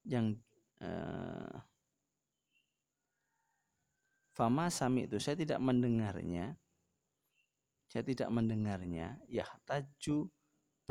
[0.01, 0.33] yang
[0.81, 1.61] uh,
[4.35, 6.59] Fama sami itu saya tidak mendengarnya.
[7.87, 9.15] Saya tidak mendengarnya.
[9.31, 10.27] Ya taju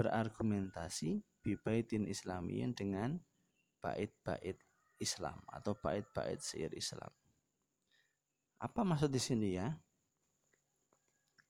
[0.01, 3.21] berargumentasi bibaitin islamiyin dengan
[3.85, 4.57] bait-bait
[4.97, 7.13] Islam atau bait-bait syair Islam.
[8.65, 9.69] Apa maksud di sini ya?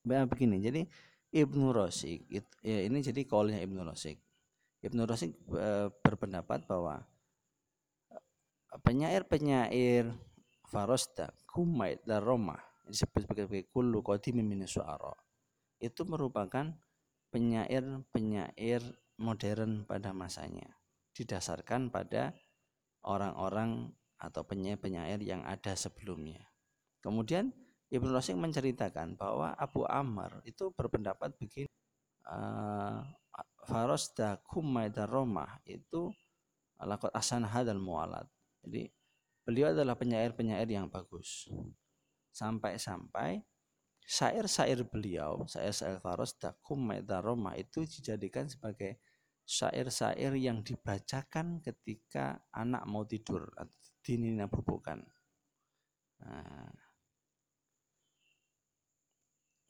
[0.03, 0.83] Begini, jadi
[1.31, 2.27] Ibnu Rosik
[2.63, 4.19] ya ini jadi kaulnya Ibnu Rosik.
[4.83, 7.01] Ibnu Rosik e, berpendapat bahwa
[8.83, 10.11] penyair-penyair
[10.67, 14.05] Farosta, Kumaid, dan Roma disebut sebagai kullu
[14.37, 15.15] min suara
[15.81, 16.69] itu merupakan
[17.33, 18.81] penyair-penyair
[19.17, 20.69] modern pada masanya
[21.17, 22.35] didasarkan pada
[23.03, 26.54] orang-orang atau penyair-penyair yang ada sebelumnya.
[27.05, 27.53] Kemudian
[27.93, 31.69] Ibnu Rasyid menceritakan bahwa Abu Amr itu berpendapat begini
[32.25, 33.05] uh,
[33.69, 36.09] Farosda Kumaida Roma itu
[36.81, 38.25] lakot asan hadal mualat.
[38.65, 38.89] Jadi
[39.45, 41.45] Beliau adalah penyair-penyair yang bagus.
[42.33, 43.45] Sampai-sampai
[44.01, 46.89] syair-syair beliau, syair-syair Faros Dakum
[47.21, 48.97] Roma itu dijadikan sebagai
[49.45, 55.05] syair-syair yang dibacakan ketika anak mau tidur atau dinina bubukan.
[56.25, 56.73] Nah,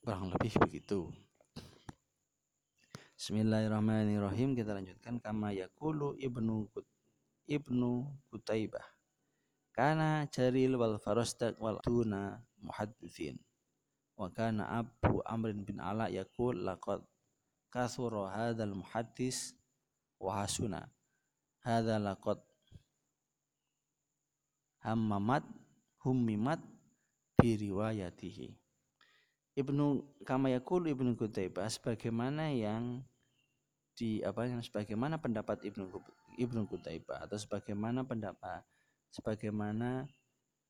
[0.06, 1.10] kurang lebih begitu.
[3.18, 4.54] Bismillahirrahmanirrahim.
[4.54, 5.18] Kita lanjutkan.
[5.18, 6.70] Kama yakulu ibnu
[7.50, 8.86] ibnu Kutaibah
[9.74, 13.42] kana Jaril wal Farostaq wal Tuna muhaddithin
[14.14, 17.02] wa kana Abu Amrin bin Ala yaqul laqad
[17.74, 19.58] kathura hadzal muhaddis
[20.22, 20.86] wa hasuna.
[21.66, 22.38] Hadza laqad
[24.86, 25.50] hammamat
[26.06, 26.62] hummimat
[27.42, 28.65] bi riwayatihi
[29.56, 33.00] Ibnu Kamayakul Ibnu Qutaibah sebagaimana yang
[33.96, 35.88] di apa yang sebagaimana pendapat Ibnu
[36.36, 38.68] Ibnu Qutaibah atau sebagaimana pendapat
[39.16, 40.04] sebagaimana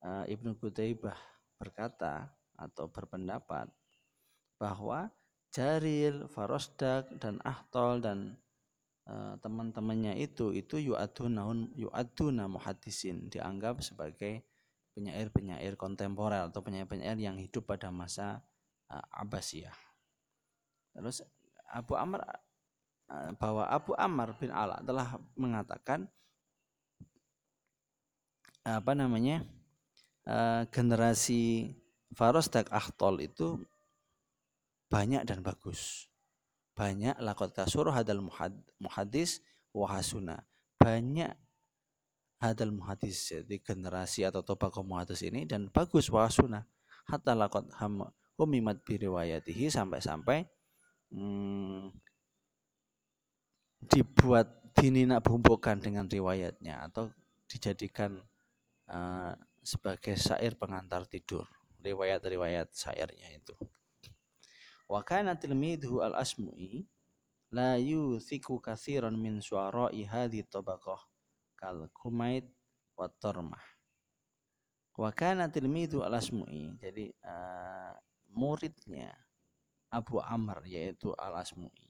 [0.06, 1.18] uh, Ibnu Qutaibah
[1.58, 3.68] berkata atau berpendapat
[4.62, 5.10] bahwa
[5.50, 8.38] Jaril, Farosdak dan Ahtol dan
[9.10, 14.46] uh, teman-temannya itu itu yu'aduna yu'aduna muhadisin dianggap sebagai
[14.94, 18.46] penyair-penyair kontemporer atau penyair-penyair yang hidup pada masa
[18.92, 19.76] Abbasiyah.
[20.96, 21.26] Terus
[21.74, 22.22] Abu Amr
[23.10, 26.08] uh, bahwa Abu Amr bin Ala telah mengatakan
[28.66, 29.46] apa namanya
[30.26, 31.74] uh, generasi
[32.16, 33.60] Farosdak Ahtol itu
[34.90, 36.08] banyak dan bagus.
[36.76, 38.24] Banyak lakot kasur hadal
[38.80, 40.44] muhadis wahasuna.
[40.80, 41.32] Banyak
[42.40, 46.68] hadal muhadis jadi generasi atau tobako muhadis ini dan bagus wahasuna.
[47.08, 50.44] Hatta lakot ham umimat biriwayatihi sampai-sampai
[51.12, 51.92] hmm,
[53.88, 57.08] dibuat dinina bumbukan dengan riwayatnya atau
[57.48, 58.20] dijadikan
[58.92, 59.32] uh,
[59.64, 61.48] sebagai syair pengantar tidur
[61.80, 63.56] riwayat-riwayat syairnya itu
[64.86, 66.86] Wa kana tilmidhu al-asmu'i
[67.50, 71.02] la yuthiku kathiran min suara'i hadhi tabaqah
[71.58, 72.46] kal kumait
[72.94, 73.66] wa tarmah.
[74.94, 77.98] Wa kana tilmidhu al-asmu'i jadi uh,
[78.36, 79.16] muridnya
[79.90, 81.90] Abu Amr yaitu al-asmu'i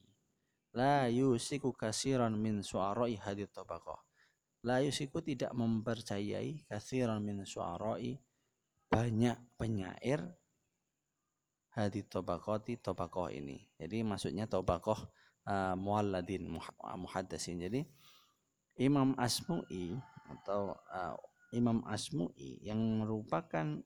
[0.72, 3.98] la yusiku kasiran min suara'i hadhi tabaqah
[4.62, 8.16] la yusiku tidak mempercayai kasiran min suara'i
[8.86, 10.22] banyak penyair
[11.76, 13.60] hadi tobakoti tobakoh ini.
[13.76, 14.96] Jadi maksudnya tobakoh
[15.44, 16.48] uh, mualladin
[16.80, 17.60] muhaddasin.
[17.68, 17.84] Jadi
[18.80, 19.92] Imam Asmu'i
[20.32, 21.16] atau uh,
[21.52, 23.84] Imam Asmu'i yang merupakan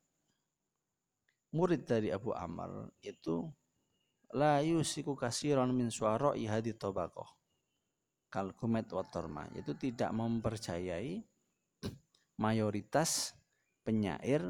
[1.51, 3.51] murid dari Abu Amr itu
[4.35, 7.27] la yusiku kasiron min suara'i hadi tobakoh
[8.31, 11.23] kalkumet watorma itu tidak mempercayai
[12.39, 13.35] mayoritas
[13.83, 14.43] penyair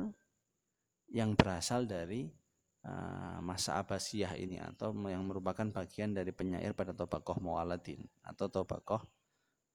[1.09, 2.29] yang berasal dari
[2.81, 9.05] Eh, masa Abbasiyah ini atau yang merupakan bagian dari penyair pada tobakoh Mu'aladin atau tobakoh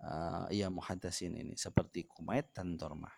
[0.02, 3.14] uh, ya muhadasin ini seperti Kumait dan Tormah.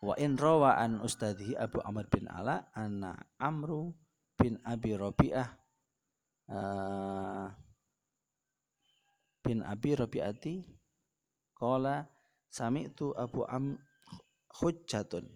[0.00, 3.92] Wa in rawa an ustadhi Abu Amr bin Ala anna Amru
[4.40, 5.48] bin Abi Rabi'ah
[6.48, 7.46] uh,
[9.44, 10.64] bin Abi Rabi'ati
[11.52, 12.08] qala
[12.48, 13.76] sami'tu Abu Am
[14.56, 15.28] hujjatun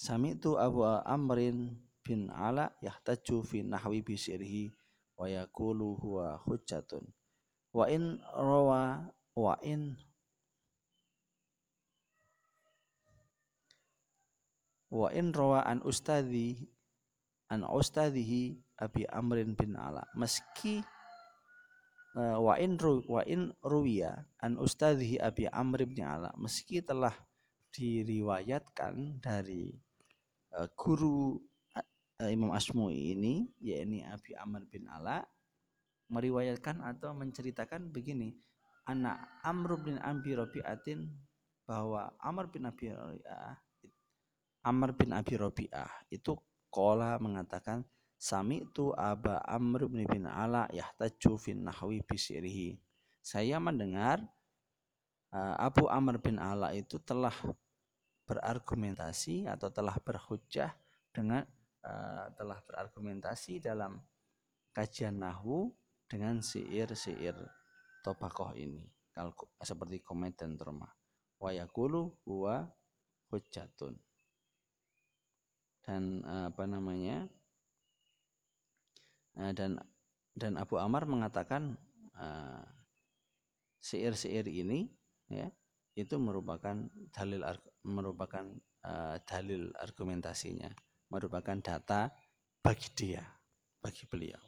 [0.00, 4.72] Sami'tu Abu Amrin bin Ala yahtaju fi nahwi bisirhi
[5.12, 7.04] wa yaqulu huwa hujjatun.
[7.76, 10.00] Wa in rawa wa in
[14.90, 16.66] wa in rawa an ustadhi
[17.50, 20.06] an ustadhihi Abi Amrin bin Ala.
[20.16, 20.80] Meski
[22.16, 27.14] uh, wa in ru, wa in ruwiya an ustadhihi Abi Amr bin Ala meski telah
[27.70, 29.70] diriwayatkan dari
[30.56, 31.38] uh, guru
[31.76, 35.22] uh, Imam Asmu'i ini yakni Abi Amr bin Ala
[36.10, 38.34] meriwayatkan atau menceritakan begini
[38.90, 41.06] anak Amr bin Abi Rabi'atin
[41.62, 43.54] bahwa Amr bin Abi Rabi'ah
[44.60, 46.08] Amr bin Abi Rabi'ah.
[46.12, 47.84] Itu kola mengatakan
[48.20, 52.76] Sami itu Aba Amr bin bin Ala yahtaju fin nahwi bisirihi.
[53.24, 54.20] Saya mendengar
[55.32, 57.32] uh, Abu Amr bin Ala itu telah
[58.28, 60.76] berargumentasi atau telah berhujjah
[61.16, 61.48] dengan
[61.80, 64.04] uh, telah berargumentasi dalam
[64.76, 65.72] kajian nahu
[66.04, 67.40] dengan siir-siir
[68.04, 68.84] topakoh ini.
[69.64, 70.92] Seperti komet dan terma
[71.40, 72.68] wayakulu huwa
[73.32, 73.96] hujjatun
[75.86, 77.26] dan uh, apa namanya
[79.40, 79.80] uh, dan
[80.36, 81.76] dan Abu Amar mengatakan
[82.16, 82.64] uh,
[83.80, 84.88] siir-siir ini
[85.32, 85.48] ya
[85.98, 86.76] itu merupakan
[87.10, 87.42] dalil
[87.84, 88.44] merupakan
[88.84, 90.70] uh, dalil argumentasinya,
[91.12, 92.08] merupakan data
[92.60, 93.24] bagi dia,
[93.80, 94.40] bagi beliau.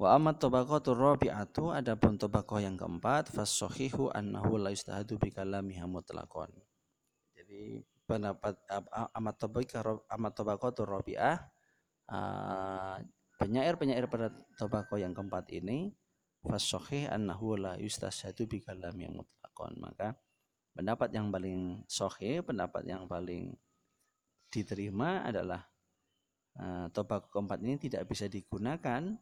[0.00, 6.48] Wa amat tabaqatur rabi'atu adapun tabaqah yang keempat fasahihu annahu la yustahadu bi kalamiha mutlaqan.
[7.36, 8.58] Jadi pendapat
[9.14, 9.82] amat tabaqah
[10.18, 11.38] amat tabaqatur rabi'ah
[12.10, 12.98] uh,
[13.38, 15.94] penyair-penyair pada tabaqah yang keempat ini
[16.42, 20.08] fasahih annahu la yustahadu bi kalamiha mutlaqan lakon maka
[20.74, 23.54] pendapat yang paling sohe pendapat yang paling
[24.50, 25.62] diterima adalah
[26.58, 29.14] uh, tobako keempat ini tidak bisa digunakan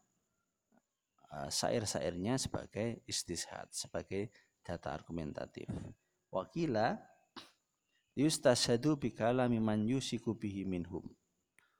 [1.29, 4.33] uh, syair-syairnya sebagai istishad, sebagai
[4.65, 5.69] data argumentatif.
[6.33, 6.97] Wakila
[8.19, 11.07] yustashadu bikalami man yusiku bihi minhum.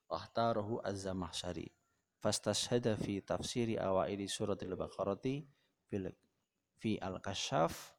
[0.08, 1.68] Wahtarahu az-Zamahsyari.
[2.20, 5.44] Fastashhada fi tafsiri awaili suratil Baqarati
[6.80, 7.92] fi al-Kashaf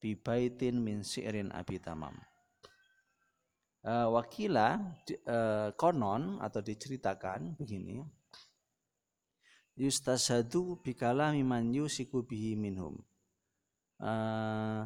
[0.00, 2.16] bi baitin min si'rin abi tamam.
[3.84, 4.74] Uh, wakila
[5.24, 8.02] uh, konon atau diceritakan begini
[9.78, 12.98] yustasadu bikala miman yusiku bihi minhum
[14.02, 14.82] uh,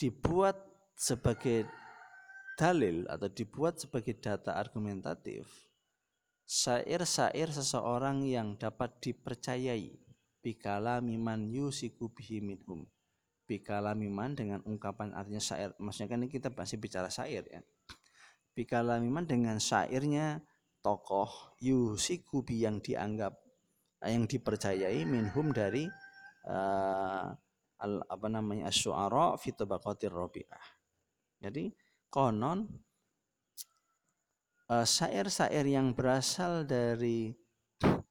[0.00, 1.66] dibuat sebagai
[2.54, 5.64] dalil atau dibuat sebagai data argumentatif
[6.44, 9.96] syair-syair seseorang yang dapat dipercayai
[10.44, 12.84] bikala miman yusiku bihi minhum.
[13.44, 15.72] Bikala miman dengan ungkapan artinya syair.
[15.80, 17.60] Maksudnya kan ini kita masih bicara syair ya.
[18.52, 20.44] Bikala miman dengan syairnya
[20.84, 23.40] tokoh yusikubi yang dianggap
[24.04, 25.88] yang dipercayai minhum dari
[26.44, 27.32] uh,
[27.80, 30.73] al, apa namanya asyuara fi tabaqatir rabi'ah.
[31.40, 31.74] Jadi
[32.10, 32.66] konon
[34.70, 37.34] uh, syair-syair yang berasal dari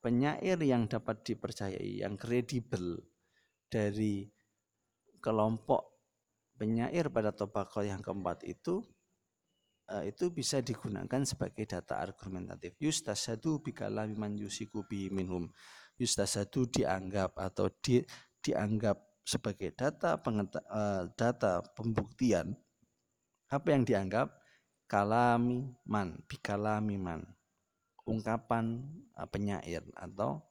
[0.03, 2.99] penyair yang dapat dipercayai, yang kredibel
[3.71, 4.27] dari
[5.23, 5.93] kelompok
[6.59, 8.83] penyair pada tobako yang keempat itu
[9.89, 12.77] uh, itu bisa digunakan sebagai data argumentatif.
[12.77, 15.49] Yustasadu bikala man yusiku bi minhum.
[15.97, 18.03] Yustasadu dianggap atau di,
[18.43, 22.51] dianggap sebagai data pengeta, uh, data pembuktian
[23.53, 24.33] apa yang dianggap
[24.89, 27.21] kalami man bikalami man?
[28.03, 28.83] Ungkapan
[29.15, 30.41] uh, penyair atau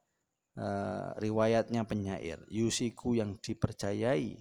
[0.57, 2.41] uh, riwayatnya penyair.
[2.49, 4.39] Yusiku yang dipercayai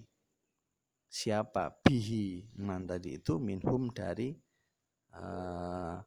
[1.10, 1.74] siapa?
[1.82, 4.32] Bihi man tadi itu minhum dari
[5.18, 5.98] uh,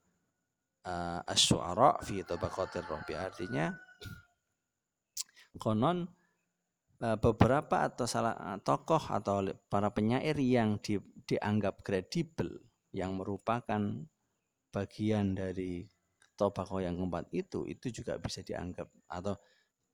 [0.88, 3.76] uh, as-syu'ara fi tabaqatir rabi artinya
[5.62, 6.10] konon
[6.96, 10.96] beberapa atau salah tokoh atau para penyair yang di,
[11.26, 12.62] dianggap kredibel
[12.94, 13.82] yang merupakan
[14.72, 15.86] bagian dari
[16.36, 19.36] tobako yang keempat itu itu juga bisa dianggap atau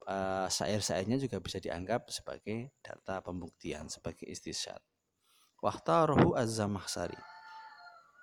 [0.10, 4.82] uh, syair-syairnya juga bisa dianggap sebagai data pembuktian sebagai istisyad.
[5.62, 7.22] Wahtaruhu az-Zamahsari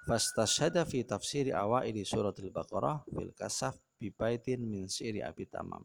[0.09, 5.85] Fastashhada fi tafsiri awaili suratul Baqarah fil kasaf bi baitin min siri Abi Tamam.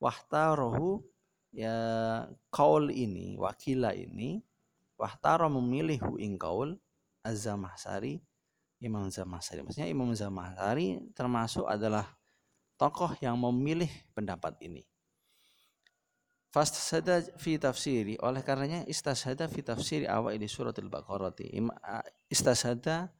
[0.00, 1.04] Wahtarohu
[1.52, 1.76] ya
[2.48, 4.40] kaul ini, wakila ini
[4.98, 6.74] wahtaro memilih hu ing kaul
[7.22, 8.18] Az-Zamahsari
[8.82, 9.62] Imam Zamahsari.
[9.62, 12.06] Maksudnya Imam Zamahsari termasuk adalah
[12.78, 14.86] tokoh yang memilih pendapat ini.
[16.48, 21.34] Fastada fi tafsiri oleh karenanya istasada fi tafsiri awal suratul baqarah
[22.32, 23.12] istasada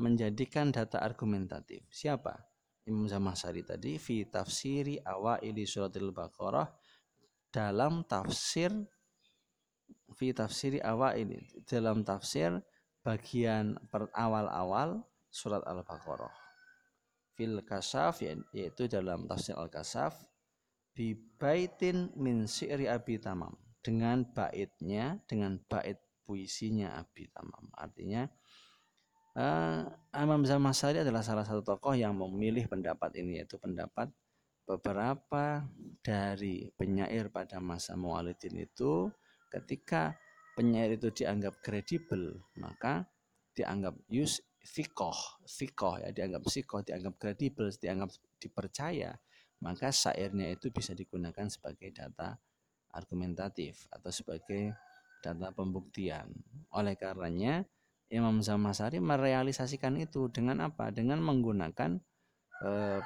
[0.00, 1.86] menjadikan data argumentatif.
[1.92, 2.52] Siapa?
[2.82, 6.66] Imam Zamasari tadi fi tafsiri awaili suratil Baqarah
[7.52, 8.74] dalam tafsir
[10.14, 12.60] fi tafsiri awaili dalam tafsir
[13.02, 13.76] bagian
[14.14, 15.02] awal-awal
[15.32, 16.32] surat Al-Baqarah.
[17.32, 18.20] Fil kasaf
[18.52, 20.20] yaitu dalam tafsir Al-Kasaf
[20.92, 25.98] bi baitin min si'ri Abi Tamam dengan baitnya dengan bait
[26.28, 27.72] puisinya Abi Tamam.
[27.74, 28.28] Artinya
[29.32, 34.12] Uh, Imam Zamasari adalah salah satu tokoh yang memilih pendapat ini yaitu pendapat
[34.68, 35.64] beberapa
[36.04, 39.08] dari penyair pada masa Mu'alidin itu
[39.52, 40.16] ketika
[40.56, 43.04] penyair itu dianggap kredibel maka
[43.52, 49.12] dianggap yus fikoh fikoh ya dianggap sikoh dianggap kredibel dianggap dipercaya
[49.62, 52.34] maka syairnya itu bisa digunakan sebagai data
[52.92, 54.74] argumentatif atau sebagai
[55.22, 56.28] data pembuktian
[56.74, 57.62] oleh karenanya
[58.12, 60.92] Imam Zamasari merealisasikan itu dengan apa?
[60.92, 61.96] Dengan menggunakan
[62.60, 63.00] eh,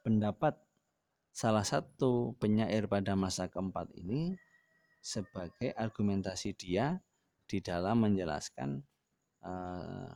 [0.00, 0.56] pendapat
[1.36, 4.40] salah satu penyair pada masa keempat ini
[5.06, 6.98] sebagai argumentasi dia
[7.46, 8.82] di dalam menjelaskan
[9.46, 10.10] eh,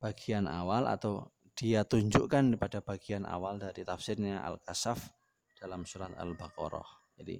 [0.00, 5.12] bagian awal atau dia tunjukkan pada bagian awal dari tafsirnya Al-Kasaf
[5.60, 7.14] dalam surat Al-Baqarah.
[7.20, 7.38] Jadi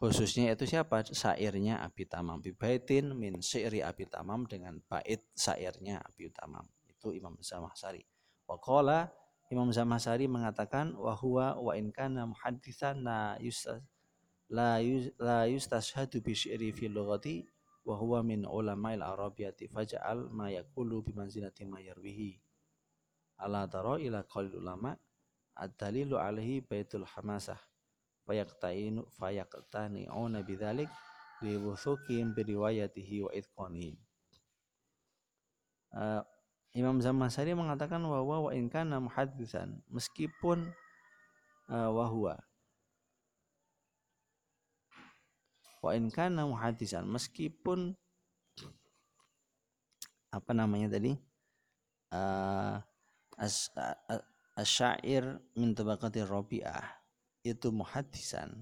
[0.00, 1.04] khususnya itu siapa?
[1.04, 2.40] Syairnya Abi Tamam.
[2.40, 6.64] Bibaitin min syairi Abi Tamam dengan bait syairnya Abi Tamam.
[6.88, 8.02] Itu Imam Zamahsari
[8.50, 9.14] waqala
[9.50, 13.38] Imam Zamahsari mengatakan wahwa wa in kana muhaddisan la
[14.50, 14.82] la
[15.22, 17.46] la yustashhadu bi syairi fi lughati
[17.86, 22.36] wa huwa min ulama'il arabiyati faj'al ma yaqulu bi manzilati ma yarwihi.
[23.40, 24.92] Ala tara ila qaulil ulama
[25.56, 27.56] ad-dalilu alaihi baitul hamasah
[28.28, 30.90] fayaqtainu fayaqtani'una bidzalik
[31.40, 33.96] li wuthuqihim bi riwayatihi wa itqanihi
[35.96, 36.22] uh,
[36.76, 39.02] Imam Zamasari mengatakan bahwa wa in kana
[39.90, 40.70] meskipun
[41.66, 42.38] uh, wahwa
[45.80, 47.96] wa in kana muhaddisan meskipun
[50.30, 51.18] apa namanya tadi
[52.14, 52.78] uh,
[53.40, 53.72] as,
[54.54, 57.00] asyair min tabaqati rabi'ah
[57.40, 58.52] itu muhaddisan.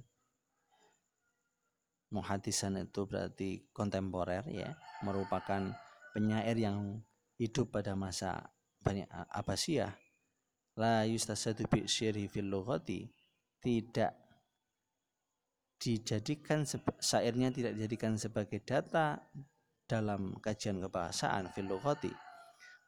[2.08, 4.72] Muhaddisan itu berarti kontemporer ya
[5.04, 5.76] merupakan
[6.16, 7.04] penyair yang
[7.36, 8.48] hidup pada masa
[8.80, 9.92] Bani Abbasiyah.
[10.78, 13.10] La yustasadu bi syirhi fil lughati
[13.60, 14.14] tidak
[15.78, 16.66] dijadikan
[16.98, 19.22] syairnya tidak dijadikan sebagai data
[19.88, 22.12] dalam kajian kebahasaan fil lughati.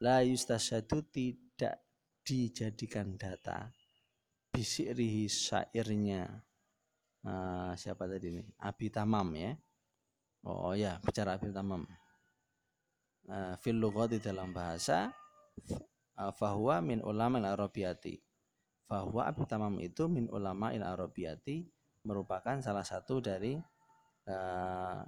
[0.02, 1.80] La yustasadu tidak
[2.26, 3.70] dijadikan data.
[4.50, 6.26] Bisikrihi syairnya
[7.24, 8.42] uh, siapa tadi ini?
[8.58, 9.54] Abi Tamam ya.
[10.44, 11.86] Oh ya bicara Abi Tamam.
[13.30, 13.78] Uh, fil
[14.10, 15.14] di dalam bahasa
[16.18, 18.18] uh, fahuwa min ulama al arabiyati
[18.90, 21.70] fahuwa Abi Tamam itu min ulama al arabiyati
[22.04, 23.60] merupakan salah satu dari
[24.28, 25.00] uh,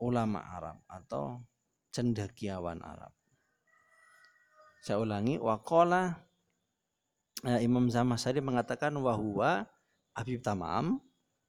[0.00, 1.40] ulama Arab atau
[1.94, 3.12] cendekiawan Arab.
[4.84, 6.12] Saya ulangi wakola
[7.46, 9.64] uh, Imam Zamasari mengatakan wahwa
[10.12, 11.00] Habib Tamam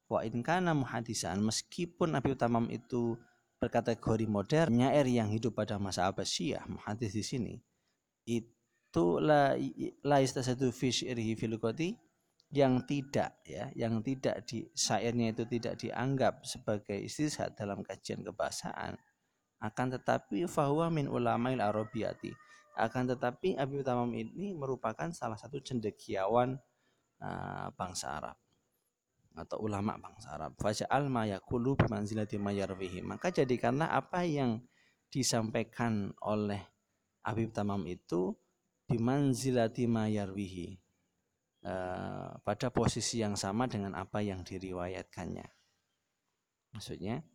[0.06, 3.18] wa in kana muhadisan meskipun Habib Tamam itu
[3.58, 7.56] berkategori modern nyair yang hidup pada masa Abbasiyah muhadis di sini
[8.26, 9.58] itu la
[10.06, 11.58] la istasadu fi syi'rihi fil
[12.56, 18.95] yang tidak ya yang tidak di syairnya itu tidak dianggap sebagai istishad dalam kajian kebahasaan
[19.60, 22.32] akan tetapi fahuwa min ulama'il arabiyati
[22.76, 26.60] akan tetapi Habib Tamam ini merupakan salah satu cendekiawan
[27.24, 28.38] uh, bangsa Arab
[29.36, 30.56] atau ulama bangsa Arab.
[30.60, 34.60] Faja'al ma yaqulu bimanzilati mayarwihi maka jadikanlah apa yang
[35.08, 36.60] disampaikan oleh
[37.24, 38.36] Habib Tamam itu
[38.91, 40.85] bimanzilati mayarwihi
[41.66, 45.47] uh, pada posisi yang sama dengan apa yang diriwayatkannya.
[46.78, 47.26] Maksudnya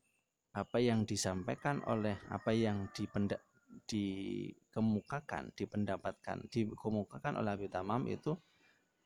[0.54, 3.42] apa yang disampaikan oleh apa yang dipendak
[3.86, 8.34] dikemukakan dipendapatkan dikemukakan oleh Habib Tamam itu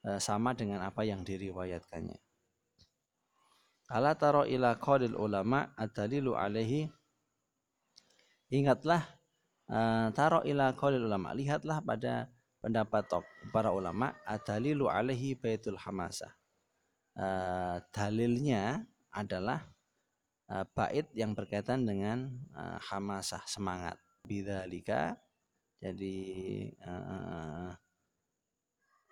[0.08, 2.20] uh, sama dengan apa yang diriwayatkannya.
[3.92, 6.88] Ala taro ila qaulil ulama adalilu alaihi.
[8.48, 9.04] Ingatlah
[9.68, 12.33] uh, taro ila qaulil ulama lihatlah pada
[12.64, 13.04] pendapat
[13.52, 16.32] para ulama adalilu alaihi baitul hamasah.
[17.12, 19.68] Uh, dalilnya adalah
[20.48, 24.00] uh, bait yang berkaitan dengan uh, hamasah semangat.
[24.24, 25.20] Bidzalika
[25.84, 26.16] jadi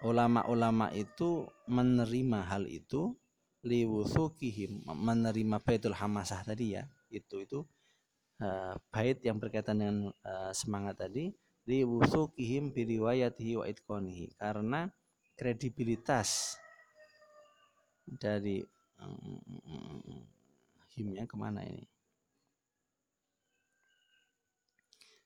[0.01, 3.13] ulama-ulama itu menerima hal itu
[3.61, 7.61] liwusukihim menerima baitul hamasah tadi ya itu itu
[8.43, 9.97] uh, bait yang berkaitan dengan
[10.27, 11.31] uh, semangat tadi
[11.67, 14.35] liwusukihim biriwayatihi wa itqanihi.
[14.35, 14.91] Karena
[15.39, 16.59] kredibilitas
[18.07, 18.63] dari
[18.99, 19.39] um,
[20.99, 21.87] himnya ke mana ini?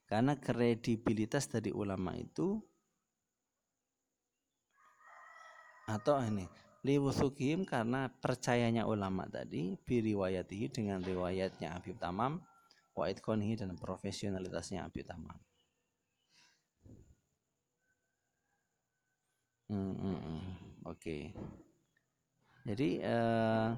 [0.07, 2.63] Karena kredibilitas dari ulama itu
[5.87, 6.47] atau ini
[6.87, 12.39] liwusukim karena percayanya ulama tadi biriwayatihi dengan riwayatnya Habib Tamam
[12.95, 15.35] wa dan profesionalitasnya Habib Tamam
[19.71, 20.43] hmm, hmm, hmm.
[20.87, 21.23] oke okay.
[22.67, 23.69] jadi eh,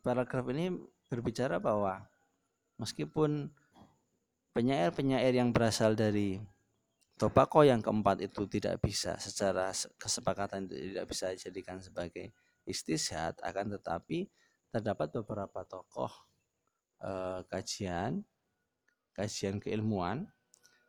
[0.00, 0.74] paragraf ini
[1.10, 2.02] berbicara bahwa
[2.78, 3.50] meskipun
[4.56, 6.40] penyair-penyair yang berasal dari
[7.20, 9.68] Tobako yang keempat itu tidak bisa secara
[10.00, 12.32] kesepakatan tidak bisa dijadikan sebagai
[12.64, 14.24] istishad akan tetapi
[14.72, 16.08] terdapat beberapa tokoh
[17.04, 18.24] eh, kajian
[19.12, 20.32] kajian keilmuan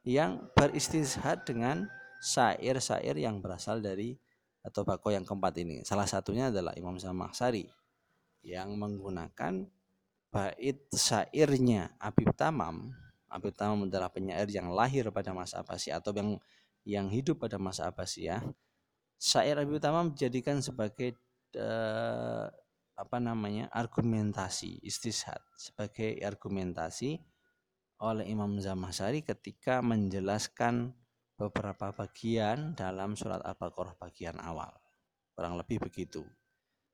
[0.07, 1.91] yang beristishad dengan
[2.21, 4.15] syair-syair yang berasal dari
[4.61, 5.81] Tobako yang keempat ini.
[5.81, 7.65] Salah satunya adalah Imam Zamakhsari
[8.45, 9.65] yang menggunakan
[10.29, 12.93] bait syairnya Abib Tamam
[13.31, 16.29] Abdul Tamam adalah penyair yang lahir pada masa Abbasiyah atau yang
[16.83, 18.43] yang hidup pada masa Abbasiyah.
[19.15, 21.15] Syair Abdul Tamam dijadikan sebagai
[21.55, 22.51] uh,
[22.99, 27.23] apa namanya argumentasi istishad sebagai argumentasi
[28.03, 30.91] oleh Imam Zamahsari ketika menjelaskan
[31.41, 34.69] beberapa bagian dalam surat Al-Baqarah bagian awal.
[35.33, 36.21] Kurang lebih begitu.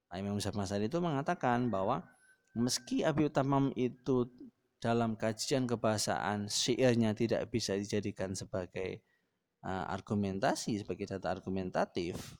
[0.07, 2.07] Nah, Imam Zamahsari itu mengatakan bahwa
[2.55, 4.31] meski Abi Tamam itu
[4.79, 9.03] dalam kajian kebahasaan syairnya tidak bisa dijadikan sebagai
[9.65, 12.37] uh, argumentasi sebagai data argumentatif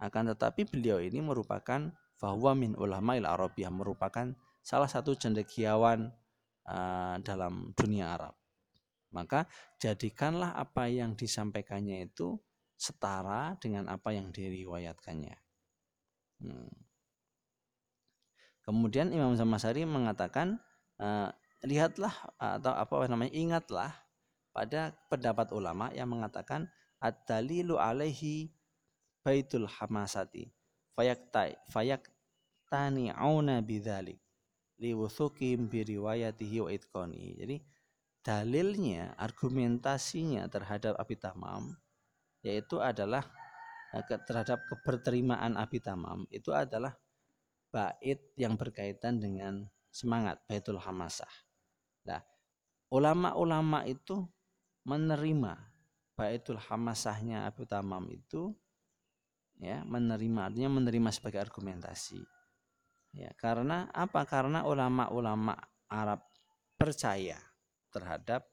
[0.00, 4.32] akan tetapi beliau ini merupakan bahwa min ulama il Arabiyah merupakan
[4.64, 6.08] salah satu cendekiawan
[6.64, 8.37] uh, dalam dunia Arab
[9.08, 9.48] Maka
[9.80, 12.36] jadikanlah apa yang disampaikannya itu
[12.78, 15.36] setara dengan apa yang diriwayatkannya.
[16.44, 16.70] Hmm.
[18.62, 20.60] Kemudian Imam Zamasari mengatakan,
[21.00, 21.32] uh,
[21.64, 23.90] lihatlah atau apa namanya, ingatlah
[24.52, 26.68] pada pendapat ulama yang mengatakan
[27.00, 28.52] ad-dalilu alaihi
[29.24, 30.50] baitul hamasati
[30.98, 34.18] fayaktai fayaktani'una bidzalik
[34.78, 37.34] liwuthukim biriwayatihi wa itqani.
[37.38, 37.56] Jadi
[38.22, 41.76] dalilnya, argumentasinya terhadap abitamam
[42.42, 43.26] yaitu adalah
[43.94, 46.94] eh, terhadap keberterimaan abitamam itu adalah
[47.68, 51.30] bait yang berkaitan dengan semangat baitul hamasah.
[52.06, 52.22] Nah,
[52.94, 54.24] ulama-ulama itu
[54.86, 55.58] menerima
[56.16, 58.50] baitul hamasahnya Abu Tamam itu
[59.58, 62.22] ya menerima artinya menerima sebagai argumentasi
[63.14, 65.54] ya karena apa karena ulama-ulama
[65.90, 66.22] Arab
[66.78, 67.38] percaya
[67.90, 68.46] terhadap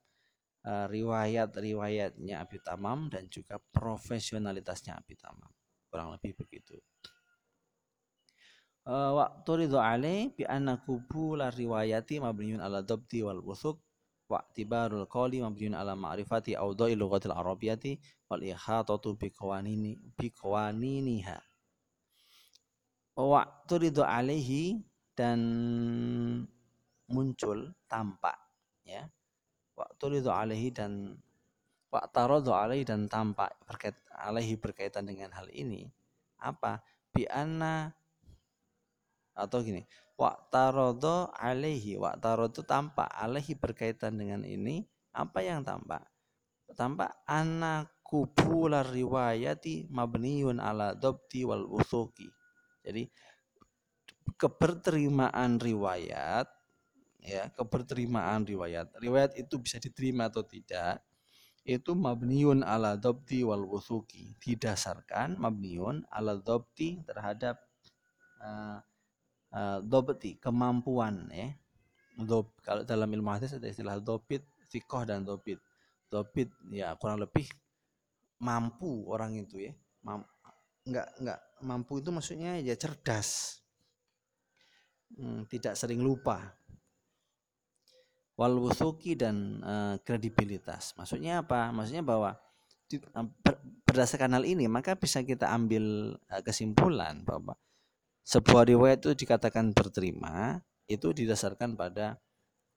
[0.65, 5.51] uh, riwayat-riwayatnya Abi Tamam dan juga profesionalitasnya Abi Tamam.
[5.87, 6.75] Kurang lebih begitu.
[8.85, 13.81] Uh, waktu ridho alaih bi anna kubula riwayati mabniun ala dabti wal wusuk
[14.29, 17.97] wa tibarul qawli mabniun ala ma'rifati awda'i lughatil arabiyyati
[18.29, 21.37] wal ihatatu bi qawanini bi qawaniniha.
[23.17, 24.85] Wa turidu alaihi
[25.17, 25.39] dan
[27.09, 28.37] muncul tampak
[28.85, 29.09] ya
[29.75, 31.19] wa turidu alaihi dan
[31.91, 35.91] wa taradu alaihi dan tampak berkait alaihi berkaitan dengan hal ini
[36.39, 36.79] apa?
[37.11, 37.91] Bi anna
[39.35, 39.83] atau gini
[40.15, 46.03] wa tarodo alaihi wa tarodo tampak alaihi berkaitan dengan ini apa yang tampak?
[46.75, 52.27] Tampak anak kubular riwayati mabniun ala dobti wal usuki.
[52.85, 53.07] Jadi
[54.35, 56.45] keberterimaan riwayat
[57.25, 58.93] ya keberterimaan riwayat.
[59.01, 61.01] Riwayat itu bisa diterima atau tidak
[61.65, 67.57] itu mabniun ala dobti wal usuki didasarkan mabniun ala dobti terhadap
[68.37, 68.77] uh,
[69.49, 71.49] uh, dobeti kemampuan ya.
[72.15, 75.59] Dob, kalau dalam ilmu hadis ada istilah dobit fikoh dan dobit.
[76.07, 77.49] Dobit ya kurang lebih
[78.39, 79.73] mampu orang itu ya.
[80.05, 80.23] Mam,
[80.85, 83.59] enggak enggak mampu itu maksudnya ya cerdas.
[85.17, 86.55] Hmm, tidak sering lupa
[88.35, 92.35] wal wusuki dan uh, kredibilitas maksudnya apa maksudnya bahwa
[93.87, 97.55] berdasarkan hal ini maka bisa kita ambil uh, kesimpulan bahwa
[98.25, 102.19] sebuah riwayat itu dikatakan berterima itu didasarkan pada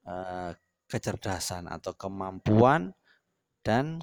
[0.06, 0.52] uh,
[0.88, 2.96] kecerdasan atau kemampuan
[3.61, 4.00] dan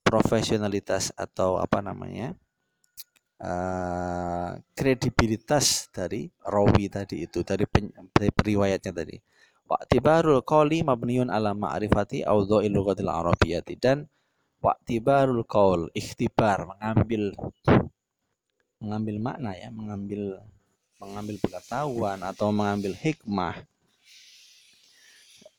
[0.00, 2.32] profesionalitas atau apa namanya
[3.42, 9.16] uh, kredibilitas dari rawi tadi itu dari, pen, dari periwayatnya tadi.
[9.66, 14.06] Wa'tibarul qawli mabniun ala ma'rifati awdha'il lughatil arabiyyati dan
[14.62, 17.34] wa'tibarul qaul ikhtibar mengambil
[18.78, 20.38] mengambil makna ya, mengambil
[21.02, 23.58] mengambil pengetahuan atau mengambil hikmah.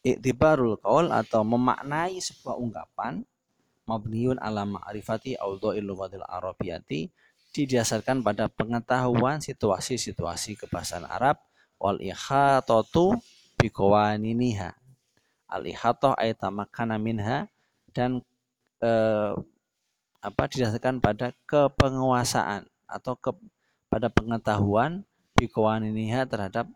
[0.08, 3.28] Iktibarul qaul atau memaknai sebuah ungkapan
[3.84, 7.12] mabniun ala ma'rifati awdha'il lughatil arabiyyati
[7.51, 11.43] didasarkan pada pengetahuan situasi-situasi kebahasaan Arab.
[11.78, 13.20] Wal ihatatu
[13.58, 14.70] biqawaniniha
[15.47, 17.49] al ihatah ay tamakkana minha
[17.95, 18.22] dan
[18.84, 19.34] eh,
[20.22, 23.32] apa didasarkan pada kepenguasaan atau ke,
[23.88, 25.05] pada pengetahuan
[25.38, 26.68] biqawaniniha terhadap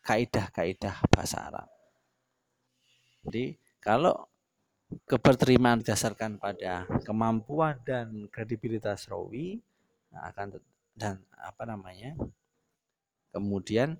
[0.00, 1.68] kaidah-kaidah bahasa Arab.
[3.28, 4.16] Jadi kalau
[5.06, 9.62] keberterimaan didasarkan pada kemampuan dan kredibilitas rawi
[10.10, 10.58] nah akan
[10.98, 12.18] dan apa namanya
[13.30, 13.94] kemudian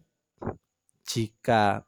[1.07, 1.87] jika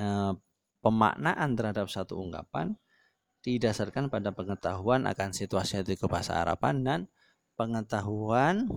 [0.00, 0.32] eh,
[0.80, 2.74] pemaknaan terhadap satu ungkapan
[3.44, 7.00] didasarkan pada pengetahuan akan situasi itu bahasa Araban dan
[7.56, 8.68] pengetahuan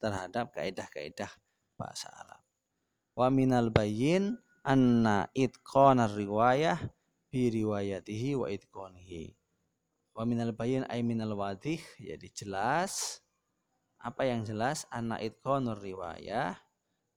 [0.00, 1.32] terhadap kaidah-kaidah
[1.76, 2.40] bahasa Arab.
[3.16, 6.80] Wa minal bayyin anna itqanar riwayah
[7.32, 9.36] bi riwayatihi wa itqanihi.
[10.12, 13.24] Wa minal bayyin ay minal wadih jadi jelas
[14.04, 16.60] apa yang jelas anna itqanur riwayah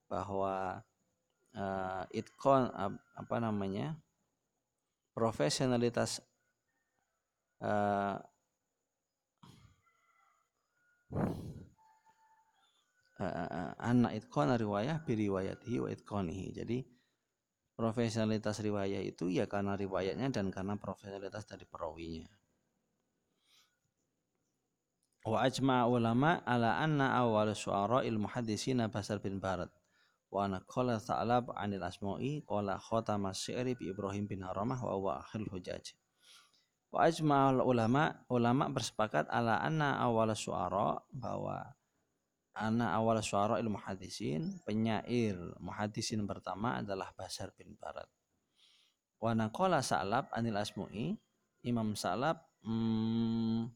[0.07, 0.87] bahwa
[1.55, 3.95] uh, itqan uh, apa namanya
[5.13, 6.19] profesionalitas
[7.63, 8.19] uh,
[13.81, 16.53] anak itqana riwayah bi riwayatihi wa itqanihi.
[16.53, 16.77] Jadi
[17.73, 22.29] profesionalitas riwayah itu ya karena riwayatnya dan karena profesionalitas dari perawinya.
[25.27, 29.67] Wa ajma ulama ala anna awal suara ilmu hadisina Basar bin Barat
[30.27, 35.47] wa naqala Sa'lab 'anil Asma'i qala khatama syi'ri bi Ibrahim bin Haramah wa huwa akhir
[35.47, 35.95] hujaj
[36.91, 41.63] wa ajma'ul ulama ulama bersepakat ala anna awal suara bahwa
[42.57, 48.09] ana awal suara ilmu hadisin penyair muhadisin pertama adalah Basar bin Barat.
[49.21, 51.13] Wa naqala Sa'lab 'anil Asma'i
[51.65, 53.67] Imam Sa'lab hmm,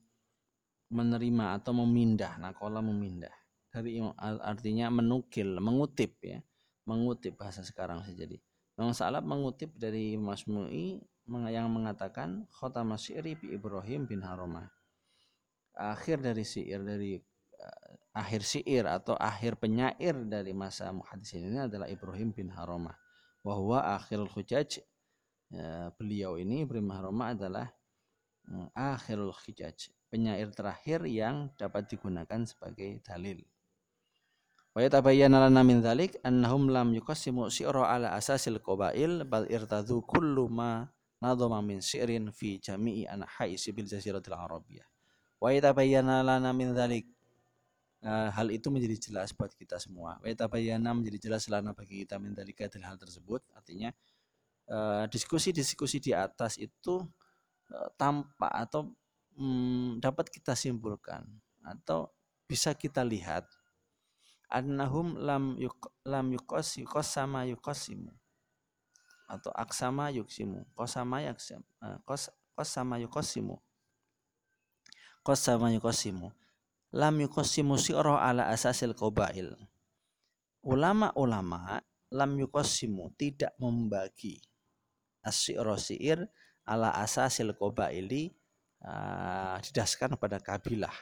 [0.91, 3.40] menerima atau memindah nakola memindah
[3.71, 6.43] dari artinya menukil, mengutip ya,
[6.83, 8.37] mengutip bahasa sekarang saja jadi.
[8.75, 10.99] Memang Salab mengutip dari Masmu'i
[11.47, 14.67] yang mengatakan khotama syi'ri bi Ibrahim bin Haromah.
[15.71, 21.87] Akhir dari syair dari uh, akhir syair atau akhir penyair dari masa muhadis ini adalah
[21.87, 22.97] Ibrahim bin Haromah.
[23.39, 24.83] Bahwa akhirul hujaj
[25.55, 27.71] uh, beliau ini Ibrahim Haromah adalah
[28.51, 33.39] uh, akhirul hujaj penyair terakhir yang dapat digunakan sebagai dalil.
[34.71, 40.47] Wa yatabayyana lana min dzalik annahum lam yuqassimu syi'ra ala asasil qabail bal irtadu kullu
[40.47, 40.87] ma
[41.19, 44.87] nadhama min syi'rin fi jami'i anha'i sibil jaziratil arabiyyah.
[45.43, 47.03] Wa yatabayyana lana min dzalik
[48.07, 50.15] uh, hal itu menjadi jelas buat kita semua.
[50.23, 53.91] Wa yatabayyana menjadi jelas lana bagi kita min dzalika hal tersebut artinya
[54.71, 57.03] eh, diskusi-diskusi di atas itu
[57.75, 58.87] uh, tampak atau
[59.35, 61.27] um, dapat kita simpulkan
[61.59, 62.07] atau
[62.47, 63.43] bisa kita lihat
[64.51, 66.75] annahum lam yuk, lam yukos
[67.07, 68.11] sama yukosimu
[69.31, 71.63] atau aksama yuksimu kosama yaksam
[72.03, 73.55] kos kosama yukosimu
[75.23, 76.35] kosama yukosimu
[76.91, 79.55] lam yukosimu si'roh ala asasil qabail.
[80.61, 81.81] Ulama-ulama
[82.11, 84.43] lam yukosimu tidak membagi
[85.25, 86.21] asyiro si'ir
[86.67, 88.35] ala asasil qabaili
[88.83, 90.93] uh, didasarkan pada kabilah.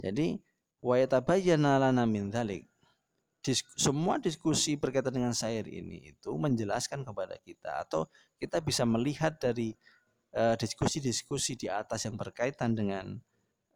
[0.00, 0.40] Jadi
[2.08, 2.32] min
[3.80, 8.04] semua diskusi berkaitan dengan syair ini itu menjelaskan kepada kita atau
[8.36, 9.72] kita bisa melihat dari
[10.36, 13.16] eh, diskusi-diskusi uh, di atas yang berkaitan dengan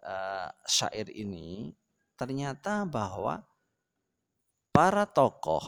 [0.04, 1.72] uh, syair ini
[2.12, 3.40] ternyata bahwa
[4.68, 5.64] para tokoh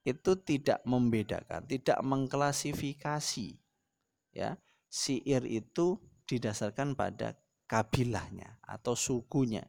[0.00, 3.60] itu tidak membedakan, tidak mengklasifikasi
[4.32, 4.56] ya.
[4.90, 7.38] Syair itu didasarkan pada
[7.70, 9.62] kabilahnya atau sukunya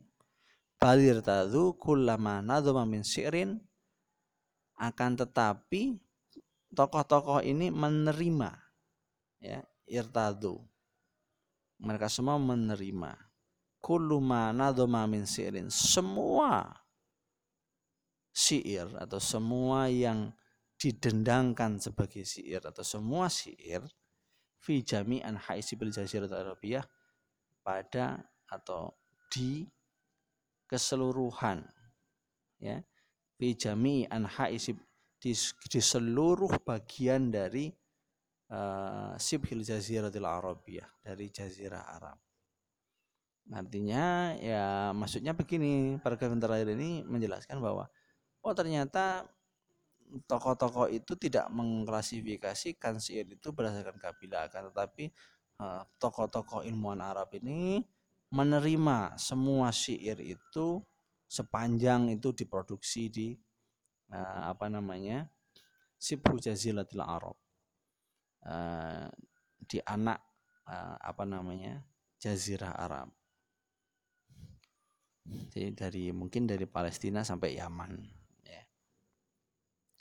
[0.82, 3.62] balir tadu kullama nadhama min syi'rin
[4.82, 6.02] akan tetapi
[6.74, 8.50] tokoh-tokoh ini menerima
[9.38, 10.58] ya irtadu.
[11.82, 13.14] Mereka semua menerima.
[13.78, 16.66] Kulluma nadhama min syi'rin semua
[18.34, 20.34] syair atau semua yang
[20.82, 23.86] didendangkan sebagai syair atau semua syair
[24.58, 26.86] fi jami'an haisibil jaziratul arabiyah
[27.62, 28.94] pada atau
[29.30, 29.66] di
[30.72, 31.68] keseluruhan
[32.64, 32.80] ya
[33.36, 34.56] fi jami anha'i
[35.22, 35.32] di,
[35.68, 37.68] di seluruh bagian dari
[38.50, 42.18] uh, sibhil jaziratil arabiyah dari jazirah Arab.
[43.52, 47.90] Artinya ya maksudnya begini paragraf terakhir ini menjelaskan bahwa
[48.42, 49.28] oh ternyata
[50.26, 55.12] tokoh-tokoh itu tidak mengklasifikasikan syair itu berdasarkan kabilah akan tetapi
[55.60, 57.84] uh, tokoh-tokoh ilmuwan Arab ini
[58.32, 60.80] menerima semua syair itu
[61.28, 63.28] sepanjang itu diproduksi di
[64.12, 65.28] uh, apa namanya
[66.00, 67.38] Sibhu Jazilatil Arab.
[68.42, 69.06] Uh,
[69.62, 70.18] di anak
[70.66, 71.86] uh, apa namanya
[72.18, 73.14] Jazirah Arab.
[75.22, 77.94] Jadi dari mungkin dari Palestina sampai Yaman
[78.42, 78.64] ya.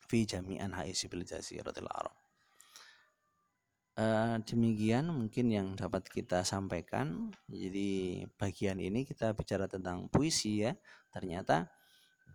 [0.01, 2.30] Fi jami'an haisibil Jaziratil Arab
[4.01, 7.29] Uh, demikian mungkin yang dapat kita sampaikan.
[7.45, 10.73] Jadi bagian ini kita bicara tentang puisi ya.
[11.13, 11.69] Ternyata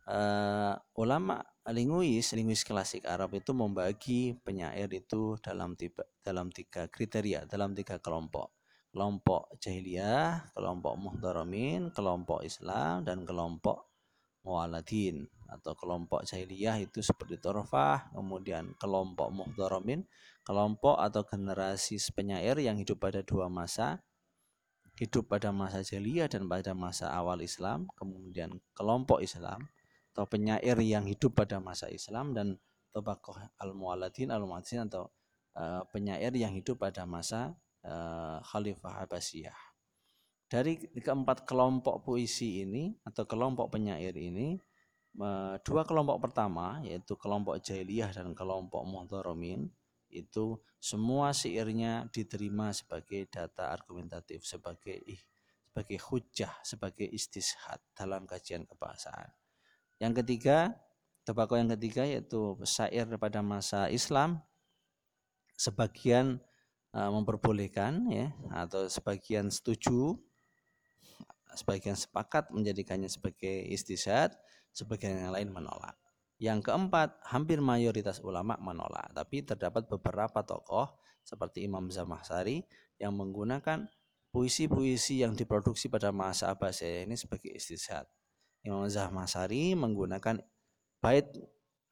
[0.06, 1.42] uh, ulama
[1.74, 7.98] linguis, linguis klasik Arab itu membagi penyair itu dalam tiga, dalam tiga kriteria, dalam tiga
[7.98, 8.54] kelompok.
[8.94, 13.95] Kelompok jahiliyah, kelompok muhdaramin, kelompok Islam dan kelompok
[14.46, 20.06] muwaladin atau kelompok jahiliyah itu seperti Torfah, kemudian kelompok muhdaramin,
[20.46, 24.06] kelompok atau generasi penyair yang hidup pada dua masa,
[25.02, 29.66] hidup pada masa jahiliyah dan pada masa awal Islam, kemudian kelompok Islam
[30.14, 32.56] atau penyair yang hidup pada masa Islam dan
[32.96, 35.12] tobakoh al-muwaladin al-muadzin atau
[35.60, 37.52] uh, penyair yang hidup pada masa
[37.84, 39.60] uh, Khalifah Abbasiyah.
[40.56, 44.56] Dari keempat kelompok puisi ini atau kelompok penyair ini,
[45.68, 49.68] dua kelompok pertama yaitu kelompok jahiliyah dan kelompok muhtaramin
[50.08, 55.04] itu semua syairnya diterima sebagai data argumentatif, sebagai
[55.68, 59.28] sebagai hujah, sebagai istishad dalam kajian kebahasaan.
[60.00, 60.72] Yang ketiga,
[61.28, 64.40] tembakau yang ketiga yaitu syair pada masa Islam
[65.60, 66.40] sebagian
[66.96, 70.16] uh, memperbolehkan ya atau sebagian setuju
[71.60, 74.36] sebagian sepakat menjadikannya sebagai istisad
[74.76, 75.96] sebagian yang lain menolak.
[76.36, 82.62] Yang keempat hampir mayoritas ulama menolak tapi terdapat beberapa tokoh seperti Imam Zamahsari
[83.00, 83.88] yang menggunakan
[84.36, 88.04] puisi-puisi yang diproduksi pada masa Abbasiyah ini sebagai istisad
[88.68, 90.44] Imam Zamahsari menggunakan
[91.00, 91.32] bait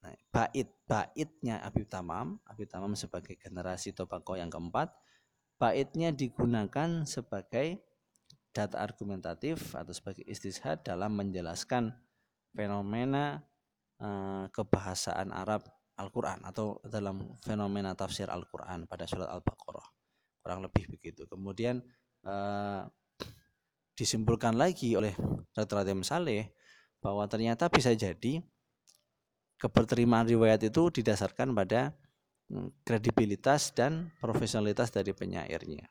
[0.03, 4.91] Nah, bait baitnya Abi Tamam, Abi Tamam sebagai generasi Tobako yang keempat,
[5.55, 7.80] baitnya digunakan sebagai
[8.54, 11.89] data argumentatif atau sebagai istishad dalam menjelaskan
[12.54, 13.41] fenomena
[13.99, 15.66] uh, kebahasaan Arab
[15.97, 19.88] Al-Quran atau dalam fenomena tafsir Al-Quran pada surat Al-Baqarah
[20.45, 21.82] kurang lebih begitu kemudian
[22.30, 22.86] uh,
[23.93, 25.14] disimpulkan lagi oleh
[25.54, 25.86] Dr.
[25.86, 26.54] Adem Saleh
[26.97, 28.41] bahwa ternyata bisa jadi
[29.62, 31.93] keberterimaan riwayat itu didasarkan pada
[32.49, 35.86] hmm, kredibilitas dan profesionalitas dari penyairnya.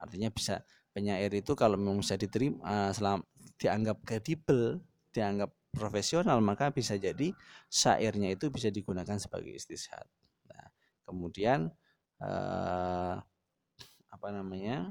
[0.00, 3.22] Artinya bisa penyair itu kalau memang bisa diterima selam,
[3.60, 4.82] dianggap kredibel,
[5.14, 7.30] dianggap profesional maka bisa jadi
[7.70, 10.02] syairnya itu bisa digunakan sebagai istishad.
[10.50, 10.66] Nah,
[11.06, 11.70] kemudian
[12.20, 13.14] eh,
[14.10, 14.90] apa namanya?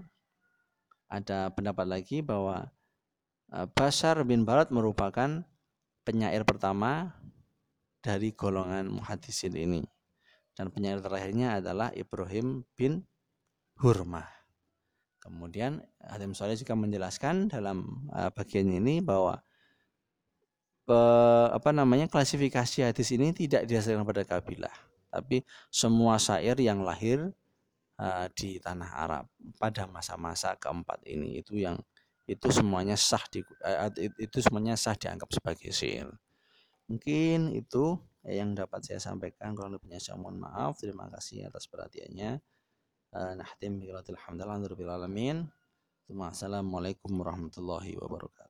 [1.10, 2.70] Ada pendapat lagi bahwa
[3.52, 5.44] eh, Bashar bin Barat merupakan
[6.08, 7.14] penyair pertama
[8.00, 9.84] dari golongan muhadisin ini.
[10.56, 13.08] Dan penyair terakhirnya adalah Ibrahim bin
[13.80, 14.39] Hurmah.
[15.30, 19.38] Kemudian Hatim Soleh juga menjelaskan dalam uh, bagian ini bahwa
[20.90, 24.74] uh, apa namanya klasifikasi hadis ini tidak didasarkan pada kabilah,
[25.14, 27.30] tapi semua syair yang lahir
[28.02, 29.26] uh, di tanah Arab
[29.62, 31.78] pada masa-masa keempat ini itu yang
[32.26, 36.10] itu semuanya sah di, uh, itu semuanya sah dianggap sebagai syair.
[36.90, 39.54] Mungkin itu yang dapat saya sampaikan.
[39.54, 40.82] Kurang lebihnya saya mohon maaf.
[40.82, 42.42] Terima kasih atas perhatiannya.
[43.10, 43.90] Eh, nahtim bi
[44.86, 45.50] alamin.
[46.30, 48.49] Assalamualaikum warahmatullahi wabarakatuh.